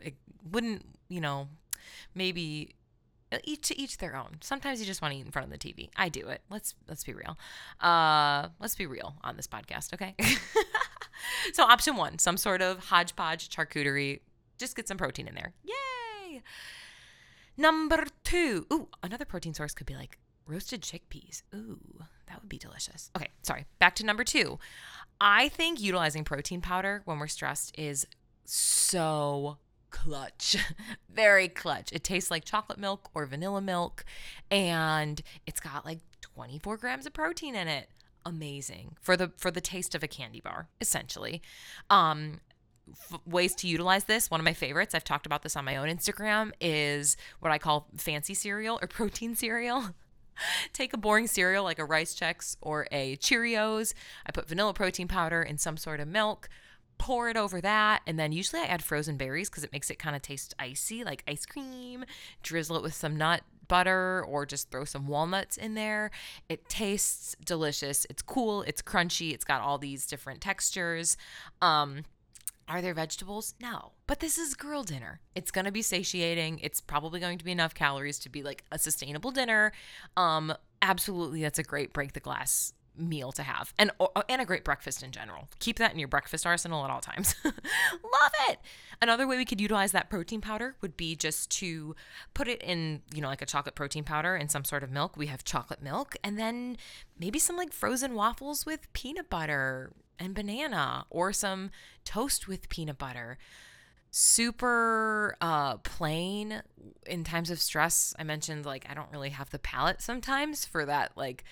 it 0.00 0.14
wouldn't, 0.50 0.84
you 1.08 1.20
know, 1.20 1.48
maybe 2.14 2.74
each 3.44 3.68
to 3.68 3.78
each 3.80 3.98
their 3.98 4.16
own. 4.16 4.38
Sometimes 4.40 4.80
you 4.80 4.86
just 4.86 5.02
want 5.02 5.12
to 5.12 5.18
eat 5.20 5.24
in 5.24 5.30
front 5.30 5.52
of 5.52 5.58
the 5.58 5.72
TV. 5.72 5.90
I 5.96 6.08
do 6.08 6.28
it. 6.28 6.42
Let's 6.50 6.74
let's 6.88 7.04
be 7.04 7.14
real. 7.14 7.38
Uh, 7.80 8.48
let's 8.58 8.74
be 8.74 8.86
real 8.86 9.14
on 9.22 9.36
this 9.36 9.46
podcast, 9.46 9.94
okay? 9.94 10.14
so 11.52 11.64
option 11.64 11.96
one, 11.96 12.18
some 12.18 12.36
sort 12.36 12.62
of 12.62 12.78
hodgepodge 12.86 13.48
charcuterie. 13.48 14.20
Just 14.58 14.76
get 14.76 14.88
some 14.88 14.98
protein 14.98 15.28
in 15.28 15.34
there. 15.34 15.52
Yay! 15.64 16.42
Number 17.60 18.06
two. 18.24 18.66
Ooh, 18.72 18.88
another 19.02 19.26
protein 19.26 19.52
source 19.52 19.74
could 19.74 19.86
be 19.86 19.94
like 19.94 20.16
roasted 20.46 20.80
chickpeas. 20.80 21.42
Ooh, 21.54 21.78
that 22.26 22.40
would 22.40 22.48
be 22.48 22.56
delicious. 22.56 23.10
Okay, 23.14 23.28
sorry. 23.42 23.66
Back 23.78 23.94
to 23.96 24.06
number 24.06 24.24
two. 24.24 24.58
I 25.20 25.50
think 25.50 25.78
utilizing 25.78 26.24
protein 26.24 26.62
powder 26.62 27.02
when 27.04 27.18
we're 27.18 27.26
stressed 27.26 27.78
is 27.78 28.06
so 28.46 29.58
clutch. 29.90 30.56
Very 31.10 31.48
clutch. 31.48 31.92
It 31.92 32.02
tastes 32.02 32.30
like 32.30 32.46
chocolate 32.46 32.78
milk 32.78 33.10
or 33.12 33.26
vanilla 33.26 33.60
milk, 33.60 34.06
and 34.50 35.20
it's 35.46 35.60
got 35.60 35.84
like 35.84 35.98
24 36.22 36.78
grams 36.78 37.04
of 37.04 37.12
protein 37.12 37.54
in 37.54 37.68
it. 37.68 37.90
Amazing 38.24 38.96
for 39.02 39.18
the 39.18 39.32
for 39.36 39.50
the 39.50 39.60
taste 39.60 39.94
of 39.94 40.02
a 40.02 40.08
candy 40.08 40.40
bar, 40.40 40.68
essentially. 40.80 41.42
Um, 41.90 42.40
f- 42.92 43.20
ways 43.26 43.54
to 43.56 43.68
utilize 43.68 44.04
this. 44.04 44.30
One 44.30 44.40
of 44.40 44.44
my 44.44 44.52
favorites. 44.52 44.94
I've 44.94 45.04
talked 45.04 45.26
about 45.26 45.42
this 45.42 45.56
on 45.56 45.64
my 45.64 45.76
own 45.76 45.88
Instagram. 45.88 46.52
Is 46.60 47.16
what 47.40 47.52
I 47.52 47.58
call 47.58 47.88
fancy 47.96 48.34
cereal 48.34 48.78
or 48.82 48.86
protein 48.88 49.34
cereal. 49.34 49.94
Take 50.72 50.92
a 50.94 50.96
boring 50.96 51.26
cereal 51.26 51.64
like 51.64 51.78
a 51.78 51.84
Rice 51.84 52.14
Chex 52.14 52.56
or 52.62 52.86
a 52.90 53.16
Cheerios. 53.16 53.92
I 54.26 54.32
put 54.32 54.48
vanilla 54.48 54.72
protein 54.72 55.08
powder 55.08 55.42
in 55.42 55.58
some 55.58 55.76
sort 55.76 56.00
of 56.00 56.08
milk 56.08 56.48
pour 57.00 57.30
it 57.30 57.36
over 57.36 57.62
that. 57.62 58.02
And 58.06 58.18
then 58.18 58.30
usually 58.30 58.60
I 58.60 58.66
add 58.66 58.84
frozen 58.84 59.16
berries 59.16 59.48
because 59.48 59.64
it 59.64 59.72
makes 59.72 59.90
it 59.90 59.98
kind 59.98 60.14
of 60.14 60.20
taste 60.20 60.54
icy, 60.58 61.02
like 61.02 61.24
ice 61.26 61.46
cream. 61.46 62.04
Drizzle 62.42 62.76
it 62.76 62.82
with 62.82 62.92
some 62.92 63.16
nut 63.16 63.40
butter 63.68 64.22
or 64.28 64.44
just 64.44 64.70
throw 64.70 64.84
some 64.84 65.06
walnuts 65.06 65.56
in 65.56 65.74
there. 65.74 66.10
It 66.50 66.68
tastes 66.68 67.34
delicious. 67.42 68.06
It's 68.10 68.20
cool. 68.20 68.62
It's 68.62 68.82
crunchy. 68.82 69.32
It's 69.32 69.44
got 69.46 69.62
all 69.62 69.78
these 69.78 70.06
different 70.06 70.42
textures. 70.42 71.16
Um, 71.62 72.04
are 72.70 72.80
there 72.80 72.94
vegetables? 72.94 73.54
No. 73.60 73.92
But 74.06 74.20
this 74.20 74.38
is 74.38 74.54
girl 74.54 74.84
dinner. 74.84 75.20
It's 75.34 75.50
going 75.50 75.64
to 75.64 75.72
be 75.72 75.82
satiating. 75.82 76.60
It's 76.60 76.80
probably 76.80 77.18
going 77.20 77.38
to 77.38 77.44
be 77.44 77.52
enough 77.52 77.74
calories 77.74 78.18
to 78.20 78.28
be 78.28 78.42
like 78.42 78.64
a 78.70 78.78
sustainable 78.78 79.30
dinner. 79.32 79.72
Um 80.16 80.54
absolutely 80.82 81.42
that's 81.42 81.58
a 81.58 81.62
great 81.62 81.92
break 81.92 82.14
the 82.14 82.20
glass 82.20 82.72
meal 82.96 83.32
to 83.32 83.42
have 83.42 83.72
and 83.78 83.90
and 84.28 84.42
a 84.42 84.44
great 84.44 84.64
breakfast 84.64 85.02
in 85.02 85.10
general. 85.10 85.48
Keep 85.58 85.78
that 85.78 85.92
in 85.92 85.98
your 85.98 86.08
breakfast 86.08 86.46
arsenal 86.46 86.84
at 86.84 86.90
all 86.90 87.00
times. 87.00 87.34
Love 87.44 88.32
it. 88.48 88.58
Another 89.02 89.26
way 89.26 89.36
we 89.36 89.44
could 89.44 89.60
utilize 89.60 89.92
that 89.92 90.10
protein 90.10 90.40
powder 90.40 90.76
would 90.80 90.96
be 90.96 91.16
just 91.16 91.50
to 91.50 91.94
put 92.34 92.48
it 92.48 92.62
in, 92.62 93.02
you 93.14 93.20
know, 93.20 93.28
like 93.28 93.42
a 93.42 93.46
chocolate 93.46 93.74
protein 93.74 94.04
powder 94.04 94.36
in 94.36 94.48
some 94.48 94.64
sort 94.64 94.82
of 94.82 94.90
milk. 94.90 95.16
We 95.16 95.26
have 95.26 95.44
chocolate 95.44 95.82
milk 95.82 96.16
and 96.22 96.38
then 96.38 96.76
maybe 97.18 97.38
some 97.38 97.56
like 97.56 97.72
frozen 97.72 98.14
waffles 98.14 98.66
with 98.66 98.92
peanut 98.92 99.30
butter 99.30 99.92
and 100.20 100.34
banana 100.34 101.04
or 101.10 101.32
some 101.32 101.70
toast 102.04 102.46
with 102.46 102.68
peanut 102.68 102.98
butter 102.98 103.38
super 104.12 105.36
uh 105.40 105.76
plain 105.78 106.62
in 107.06 107.24
times 107.24 107.50
of 107.50 107.60
stress 107.60 108.12
i 108.18 108.24
mentioned 108.24 108.66
like 108.66 108.84
i 108.90 108.94
don't 108.94 109.10
really 109.12 109.30
have 109.30 109.50
the 109.50 109.58
palate 109.58 110.02
sometimes 110.02 110.64
for 110.64 110.84
that 110.84 111.12
like 111.16 111.44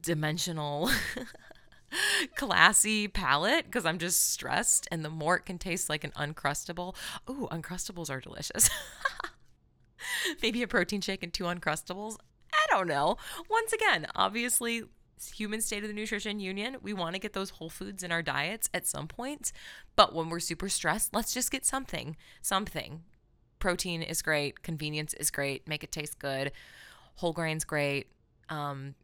dimensional 0.00 0.90
classy 2.36 3.08
palate 3.08 3.64
because 3.64 3.86
I'm 3.86 3.98
just 3.98 4.30
stressed 4.30 4.88
and 4.90 5.04
the 5.04 5.10
more 5.10 5.36
it 5.36 5.46
can 5.46 5.58
taste 5.58 5.88
like 5.88 6.04
an 6.04 6.12
uncrustable. 6.12 6.94
Oh, 7.26 7.48
uncrustables 7.50 8.10
are 8.10 8.20
delicious. 8.20 8.70
Maybe 10.42 10.62
a 10.62 10.68
protein 10.68 11.00
shake 11.00 11.22
and 11.22 11.32
two 11.32 11.44
uncrustables. 11.44 12.16
I 12.52 12.66
don't 12.70 12.88
know. 12.88 13.16
Once 13.48 13.72
again, 13.72 14.06
obviously 14.14 14.84
human 15.34 15.60
state 15.60 15.82
of 15.82 15.88
the 15.88 15.94
nutrition 15.94 16.40
union 16.40 16.76
we 16.82 16.92
want 16.92 17.14
to 17.14 17.20
get 17.20 17.32
those 17.32 17.50
whole 17.50 17.70
foods 17.70 18.02
in 18.02 18.12
our 18.12 18.22
diets 18.22 18.68
at 18.74 18.86
some 18.86 19.08
point 19.08 19.52
but 19.94 20.14
when 20.14 20.28
we're 20.28 20.40
super 20.40 20.68
stressed 20.68 21.14
let's 21.14 21.32
just 21.32 21.50
get 21.50 21.64
something 21.64 22.16
something 22.42 23.02
protein 23.58 24.02
is 24.02 24.20
great 24.20 24.62
convenience 24.62 25.14
is 25.14 25.30
great 25.30 25.66
make 25.66 25.82
it 25.82 25.90
taste 25.90 26.18
good 26.18 26.52
whole 27.16 27.32
grains 27.32 27.64
great 27.64 28.08
um, 28.48 28.94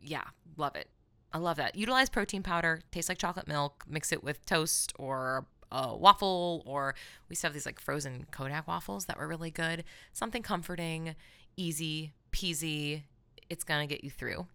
yeah, 0.00 0.24
love 0.56 0.76
it. 0.76 0.88
I 1.32 1.38
love 1.38 1.56
that. 1.56 1.74
Utilize 1.74 2.08
protein 2.08 2.42
powder, 2.42 2.80
tastes 2.92 3.08
like 3.08 3.18
chocolate 3.18 3.48
milk, 3.48 3.84
mix 3.88 4.12
it 4.12 4.22
with 4.22 4.44
toast 4.46 4.92
or 4.98 5.46
a 5.72 5.96
waffle, 5.96 6.62
or 6.66 6.94
we 7.28 7.34
to 7.34 7.42
have 7.46 7.54
these 7.54 7.66
like 7.66 7.80
frozen 7.80 8.26
Kodiak 8.30 8.68
waffles 8.68 9.06
that 9.06 9.18
were 9.18 9.26
really 9.26 9.50
good. 9.50 9.84
Something 10.12 10.42
comforting, 10.42 11.16
easy, 11.56 12.12
peasy. 12.32 13.02
It's 13.50 13.64
gonna 13.64 13.86
get 13.86 14.04
you 14.04 14.10
through. 14.10 14.46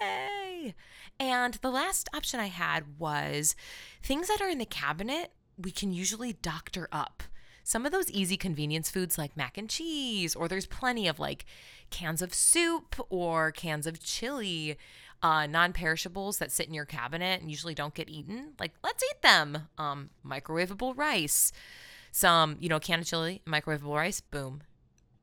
Yay! 0.00 0.74
And 1.18 1.54
the 1.54 1.70
last 1.70 2.08
option 2.14 2.40
I 2.40 2.46
had 2.46 2.98
was 2.98 3.54
things 4.02 4.28
that 4.28 4.40
are 4.40 4.48
in 4.48 4.58
the 4.58 4.66
cabinet, 4.66 5.32
we 5.56 5.70
can 5.70 5.92
usually 5.92 6.32
doctor 6.32 6.88
up. 6.90 7.22
Some 7.62 7.86
of 7.86 7.92
those 7.92 8.10
easy 8.10 8.36
convenience 8.36 8.90
foods 8.90 9.16
like 9.16 9.36
mac 9.36 9.56
and 9.56 9.70
cheese, 9.70 10.36
or 10.36 10.48
there's 10.48 10.66
plenty 10.66 11.08
of 11.08 11.18
like 11.18 11.46
cans 11.90 12.20
of 12.20 12.34
soup 12.34 12.96
or 13.08 13.52
cans 13.52 13.86
of 13.86 14.02
chili, 14.02 14.76
uh, 15.22 15.46
non 15.46 15.72
perishables 15.72 16.38
that 16.38 16.52
sit 16.52 16.68
in 16.68 16.74
your 16.74 16.84
cabinet 16.84 17.40
and 17.40 17.50
usually 17.50 17.74
don't 17.74 17.94
get 17.94 18.10
eaten. 18.10 18.52
Like, 18.60 18.72
let's 18.82 19.02
eat 19.02 19.22
them. 19.22 19.68
Um, 19.78 20.10
microwavable 20.26 20.96
rice, 20.96 21.52
some, 22.12 22.56
you 22.60 22.68
know, 22.68 22.78
can 22.78 23.00
of 23.00 23.06
chili, 23.06 23.40
microwavable 23.46 23.94
rice, 23.96 24.20
boom, 24.20 24.62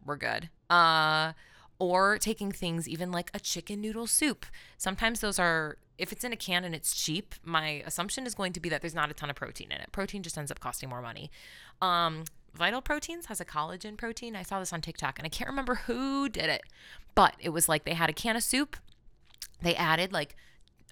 we're 0.03 0.17
good. 0.17 0.49
Uh, 0.69 1.33
or 1.81 2.19
taking 2.19 2.51
things 2.51 2.87
even 2.87 3.11
like 3.11 3.31
a 3.33 3.39
chicken 3.39 3.81
noodle 3.81 4.05
soup. 4.05 4.45
Sometimes 4.77 5.19
those 5.19 5.39
are, 5.39 5.79
if 5.97 6.11
it's 6.11 6.23
in 6.23 6.31
a 6.31 6.35
can 6.35 6.63
and 6.63 6.75
it's 6.75 6.93
cheap, 6.93 7.33
my 7.43 7.81
assumption 7.87 8.27
is 8.27 8.35
going 8.35 8.53
to 8.53 8.59
be 8.59 8.69
that 8.69 8.81
there's 8.81 8.93
not 8.93 9.09
a 9.09 9.15
ton 9.15 9.31
of 9.31 9.35
protein 9.35 9.71
in 9.71 9.81
it. 9.81 9.91
Protein 9.91 10.21
just 10.21 10.37
ends 10.37 10.51
up 10.51 10.59
costing 10.59 10.89
more 10.89 11.01
money. 11.01 11.31
Um, 11.81 12.25
Vital 12.53 12.83
Proteins 12.83 13.25
has 13.25 13.41
a 13.41 13.45
collagen 13.45 13.97
protein. 13.97 14.35
I 14.35 14.43
saw 14.43 14.59
this 14.59 14.71
on 14.71 14.81
TikTok 14.81 15.17
and 15.17 15.25
I 15.25 15.29
can't 15.29 15.49
remember 15.49 15.73
who 15.73 16.29
did 16.29 16.51
it, 16.51 16.61
but 17.15 17.33
it 17.39 17.49
was 17.49 17.67
like 17.67 17.83
they 17.83 17.95
had 17.95 18.11
a 18.11 18.13
can 18.13 18.35
of 18.35 18.43
soup. 18.43 18.77
They 19.63 19.73
added 19.73 20.13
like 20.13 20.35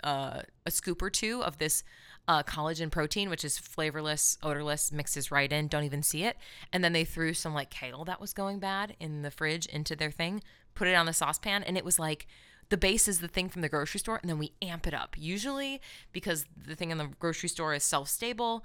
uh, 0.04 0.41
a 0.65 0.71
scoop 0.71 1.04
or 1.04 1.12
two 1.12 1.43
of 1.43 1.60
this 1.60 1.84
uh, 2.28 2.43
collagen 2.43 2.89
protein, 2.91 3.30
which 3.30 3.43
is 3.43 3.58
flavorless, 3.58 4.38
odorless, 4.41 4.91
mixes 4.91 5.32
right 5.32 5.52
in, 5.52 5.67
don't 5.67 5.84
even 5.84 6.02
see 6.02 6.23
it. 6.23 6.38
And 6.73 6.84
then 6.84 6.93
they 6.93 7.04
threw 7.04 7.34
some 7.34 7.54
like 7.54 7.69
kale 7.69 8.06
that 8.06 8.19
was 8.19 8.34
going 8.34 8.58
bad 8.60 8.95
in 8.99 9.21
the 9.21 9.32
fridge 9.32 9.65
into 9.67 9.95
their 9.95 10.12
thing, 10.12 10.41
put 10.80 10.88
it 10.88 10.96
on 10.96 11.06
the 11.06 11.13
saucepan, 11.13 11.62
and 11.63 11.78
it 11.78 11.84
was 11.84 12.00
like 12.00 12.26
the 12.70 12.78
base 12.78 13.08
is 13.08 13.20
the 13.20 13.28
thing 13.28 13.50
from 13.50 13.62
the 13.62 13.70
grocery 13.70 14.00
store, 14.00 14.18
and 14.22 14.30
then 14.30 14.39
we 14.39 14.54
amp 14.62 14.88
it 14.88 14.94
up. 14.94 15.15
Usually, 15.20 15.82
because 16.13 16.46
the 16.56 16.74
thing 16.74 16.89
in 16.89 16.98
the 16.98 17.10
grocery 17.20 17.50
store 17.50 17.74
is 17.74 17.84
self 17.84 18.08
stable 18.08 18.63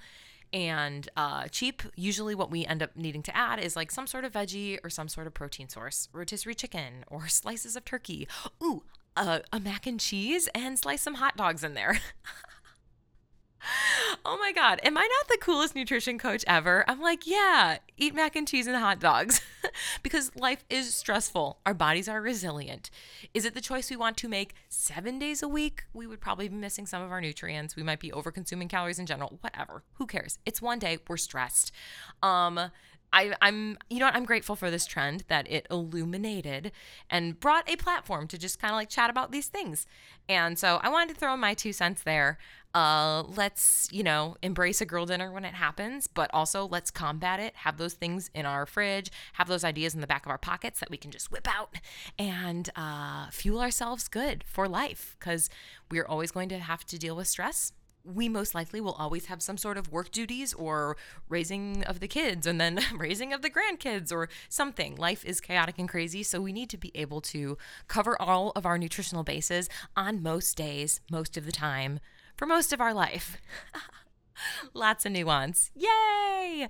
and 0.52 1.08
uh, 1.16 1.48
cheap, 1.48 1.82
usually 1.96 2.36
what 2.36 2.52
we 2.52 2.64
end 2.64 2.80
up 2.80 2.94
needing 2.94 3.22
to 3.24 3.36
add 3.36 3.58
is 3.58 3.74
like 3.74 3.90
some 3.90 4.06
sort 4.06 4.24
of 4.24 4.32
veggie 4.32 4.78
or 4.84 4.90
some 4.90 5.08
sort 5.08 5.26
of 5.26 5.34
protein 5.34 5.68
source, 5.68 6.08
rotisserie 6.12 6.54
chicken 6.54 7.04
or 7.08 7.26
slices 7.28 7.74
of 7.74 7.84
turkey. 7.84 8.28
Ooh, 8.62 8.84
uh, 9.16 9.40
a 9.52 9.58
mac 9.58 9.88
and 9.88 9.98
cheese 9.98 10.48
and 10.54 10.78
slice 10.78 11.02
some 11.02 11.14
hot 11.14 11.36
dogs 11.36 11.64
in 11.64 11.74
there. 11.74 11.98
oh 14.24 14.38
my 14.38 14.52
God. 14.52 14.80
Am 14.82 14.96
I 14.96 15.02
not 15.02 15.28
the 15.28 15.38
coolest 15.40 15.74
nutrition 15.74 16.18
coach 16.18 16.44
ever? 16.46 16.84
I'm 16.88 17.00
like, 17.00 17.26
yeah, 17.26 17.78
eat 17.96 18.14
mac 18.14 18.36
and 18.36 18.46
cheese 18.46 18.66
and 18.66 18.76
hot 18.76 19.00
dogs 19.00 19.40
because 20.02 20.34
life 20.36 20.64
is 20.68 20.94
stressful. 20.94 21.58
Our 21.66 21.74
bodies 21.74 22.08
are 22.08 22.20
resilient. 22.20 22.90
Is 23.32 23.44
it 23.44 23.54
the 23.54 23.60
choice 23.60 23.90
we 23.90 23.96
want 23.96 24.16
to 24.18 24.28
make 24.28 24.54
seven 24.68 25.18
days 25.18 25.42
a 25.42 25.48
week? 25.48 25.84
We 25.92 26.06
would 26.06 26.20
probably 26.20 26.48
be 26.48 26.56
missing 26.56 26.86
some 26.86 27.02
of 27.02 27.10
our 27.10 27.20
nutrients. 27.20 27.76
We 27.76 27.82
might 27.82 28.00
be 28.00 28.12
over 28.12 28.30
consuming 28.30 28.68
calories 28.68 28.98
in 28.98 29.06
general. 29.06 29.38
Whatever. 29.40 29.82
Who 29.94 30.06
cares? 30.06 30.38
It's 30.46 30.62
one 30.62 30.78
day. 30.78 30.98
We're 31.08 31.16
stressed. 31.16 31.72
Um, 32.22 32.70
I, 33.14 33.32
I'm, 33.40 33.78
you 33.88 34.00
know 34.00 34.06
what? 34.06 34.16
I'm 34.16 34.24
grateful 34.24 34.56
for 34.56 34.70
this 34.70 34.86
trend 34.86 35.22
that 35.28 35.50
it 35.50 35.66
illuminated 35.70 36.72
and 37.08 37.38
brought 37.38 37.70
a 37.70 37.76
platform 37.76 38.26
to 38.28 38.36
just 38.36 38.60
kind 38.60 38.72
of 38.72 38.76
like 38.76 38.88
chat 38.88 39.08
about 39.08 39.30
these 39.30 39.46
things. 39.46 39.86
And 40.28 40.58
so 40.58 40.80
I 40.82 40.88
wanted 40.88 41.14
to 41.14 41.20
throw 41.20 41.32
in 41.32 41.40
my 41.40 41.54
two 41.54 41.72
cents 41.72 42.02
there. 42.02 42.38
Uh, 42.74 43.22
let's, 43.22 43.88
you 43.92 44.02
know, 44.02 44.36
embrace 44.42 44.80
a 44.80 44.84
girl 44.84 45.06
dinner 45.06 45.30
when 45.30 45.44
it 45.44 45.54
happens, 45.54 46.08
but 46.08 46.28
also 46.34 46.66
let's 46.66 46.90
combat 46.90 47.38
it. 47.38 47.54
Have 47.54 47.76
those 47.76 47.94
things 47.94 48.30
in 48.34 48.46
our 48.46 48.66
fridge, 48.66 49.12
have 49.34 49.46
those 49.46 49.62
ideas 49.62 49.94
in 49.94 50.00
the 50.00 50.08
back 50.08 50.26
of 50.26 50.30
our 50.30 50.38
pockets 50.38 50.80
that 50.80 50.90
we 50.90 50.96
can 50.96 51.12
just 51.12 51.30
whip 51.30 51.46
out 51.48 51.76
and 52.18 52.70
uh, 52.74 53.30
fuel 53.30 53.60
ourselves 53.60 54.08
good 54.08 54.42
for 54.44 54.66
life 54.66 55.14
because 55.20 55.48
we're 55.88 56.06
always 56.06 56.32
going 56.32 56.48
to 56.48 56.58
have 56.58 56.84
to 56.86 56.98
deal 56.98 57.14
with 57.14 57.28
stress 57.28 57.72
we 58.04 58.28
most 58.28 58.54
likely 58.54 58.80
will 58.80 58.92
always 58.92 59.26
have 59.26 59.42
some 59.42 59.56
sort 59.56 59.78
of 59.78 59.90
work 59.90 60.10
duties 60.10 60.52
or 60.54 60.96
raising 61.28 61.82
of 61.84 62.00
the 62.00 62.08
kids 62.08 62.46
and 62.46 62.60
then 62.60 62.80
raising 62.96 63.32
of 63.32 63.42
the 63.42 63.50
grandkids 63.50 64.12
or 64.12 64.28
something. 64.48 64.94
Life 64.96 65.24
is 65.24 65.40
chaotic 65.40 65.78
and 65.78 65.88
crazy, 65.88 66.22
so 66.22 66.40
we 66.40 66.52
need 66.52 66.70
to 66.70 66.76
be 66.76 66.92
able 66.94 67.20
to 67.22 67.56
cover 67.88 68.20
all 68.20 68.52
of 68.54 68.66
our 68.66 68.78
nutritional 68.78 69.24
bases 69.24 69.68
on 69.96 70.22
most 70.22 70.56
days, 70.56 71.00
most 71.10 71.36
of 71.36 71.46
the 71.46 71.52
time, 71.52 71.98
for 72.36 72.46
most 72.46 72.72
of 72.72 72.80
our 72.80 72.92
life. 72.92 73.38
Lots 74.74 75.06
of 75.06 75.12
nuance. 75.12 75.70
Yay! 75.74 76.68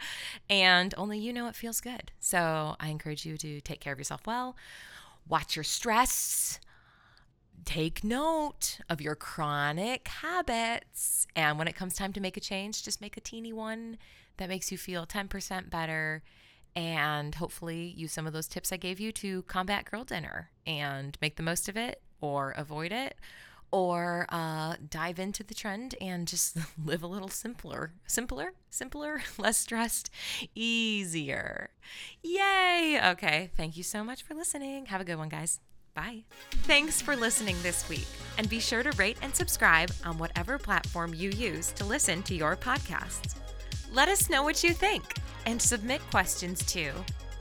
And 0.48 0.94
only 0.96 1.18
you 1.18 1.32
know 1.32 1.48
it 1.48 1.56
feels 1.56 1.80
good. 1.80 2.12
So 2.20 2.76
I 2.78 2.88
encourage 2.88 3.26
you 3.26 3.36
to 3.38 3.60
take 3.60 3.80
care 3.80 3.92
of 3.92 3.98
yourself 3.98 4.26
well, 4.26 4.56
watch 5.26 5.56
your 5.56 5.64
stress 5.64 6.60
take 7.64 8.04
note 8.04 8.78
of 8.88 9.00
your 9.00 9.14
chronic 9.14 10.08
habits. 10.08 11.26
And 11.34 11.58
when 11.58 11.68
it 11.68 11.74
comes 11.74 11.94
time 11.94 12.12
to 12.12 12.20
make 12.20 12.36
a 12.36 12.40
change, 12.40 12.82
just 12.82 13.00
make 13.00 13.16
a 13.16 13.20
teeny 13.20 13.52
one 13.52 13.98
that 14.36 14.48
makes 14.48 14.70
you 14.70 14.78
feel 14.78 15.06
10% 15.06 15.70
better. 15.70 16.22
And 16.76 17.34
hopefully, 17.34 17.94
use 17.96 18.12
some 18.12 18.26
of 18.26 18.32
those 18.32 18.48
tips 18.48 18.72
I 18.72 18.76
gave 18.76 18.98
you 18.98 19.12
to 19.12 19.42
combat 19.42 19.88
girl 19.90 20.04
dinner 20.04 20.50
and 20.66 21.16
make 21.20 21.36
the 21.36 21.42
most 21.42 21.68
of 21.68 21.76
it 21.76 22.02
or 22.20 22.50
avoid 22.52 22.90
it 22.90 23.16
or 23.70 24.26
uh, 24.28 24.76
dive 24.88 25.18
into 25.18 25.42
the 25.42 25.54
trend 25.54 25.96
and 26.00 26.28
just 26.28 26.56
live 26.84 27.02
a 27.02 27.08
little 27.08 27.28
simpler, 27.28 27.92
simpler, 28.06 28.54
simpler, 28.70 29.22
less 29.38 29.56
stressed, 29.56 30.10
easier. 30.54 31.70
Yay! 32.22 33.00
Okay, 33.04 33.50
thank 33.56 33.76
you 33.76 33.82
so 33.82 34.04
much 34.04 34.22
for 34.22 34.34
listening. 34.34 34.86
Have 34.86 35.00
a 35.00 35.04
good 35.04 35.16
one, 35.16 35.28
guys. 35.28 35.60
Bye. 35.94 36.24
Thanks 36.64 37.00
for 37.00 37.14
listening 37.14 37.56
this 37.62 37.88
week, 37.88 38.06
and 38.36 38.48
be 38.48 38.58
sure 38.58 38.82
to 38.82 38.90
rate 38.92 39.18
and 39.22 39.34
subscribe 39.34 39.92
on 40.04 40.18
whatever 40.18 40.58
platform 40.58 41.14
you 41.14 41.30
use 41.30 41.70
to 41.72 41.84
listen 41.84 42.22
to 42.24 42.34
your 42.34 42.56
podcasts. 42.56 43.36
Let 43.92 44.08
us 44.08 44.28
know 44.28 44.42
what 44.42 44.64
you 44.64 44.70
think 44.70 45.04
and 45.46 45.60
submit 45.60 46.00
questions 46.10 46.64
to 46.66 46.90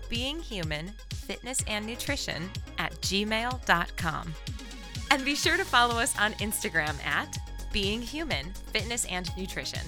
beinghumanfitnessandnutrition 0.10 0.42
human, 0.44 0.92
fitness 1.14 1.64
and 1.68 1.86
nutrition 1.86 2.50
at 2.78 2.92
gmail.com. 3.02 4.34
And 5.10 5.26
be 5.26 5.36
sure 5.36 5.58
to 5.58 5.66
follow 5.66 5.96
us 5.96 6.18
on 6.20 6.34
Instagram 6.34 7.04
at 7.06 7.38
being 7.72 8.02
human, 8.02 8.54
fitness 8.72 9.06
and 9.06 9.30
nutrition. 9.38 9.82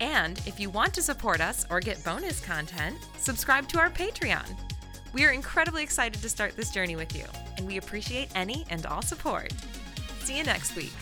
And 0.00 0.38
if 0.46 0.58
you 0.58 0.68
want 0.70 0.92
to 0.94 1.02
support 1.02 1.40
us 1.40 1.64
or 1.70 1.80
get 1.80 2.02
bonus 2.04 2.44
content, 2.44 2.96
subscribe 3.18 3.68
to 3.68 3.78
our 3.78 3.90
Patreon. 3.90 4.69
We 5.12 5.24
are 5.24 5.30
incredibly 5.30 5.82
excited 5.82 6.22
to 6.22 6.28
start 6.28 6.56
this 6.56 6.70
journey 6.70 6.96
with 6.96 7.16
you, 7.16 7.24
and 7.56 7.66
we 7.66 7.78
appreciate 7.78 8.28
any 8.34 8.64
and 8.70 8.86
all 8.86 9.02
support. 9.02 9.52
See 10.20 10.38
you 10.38 10.44
next 10.44 10.76
week. 10.76 10.92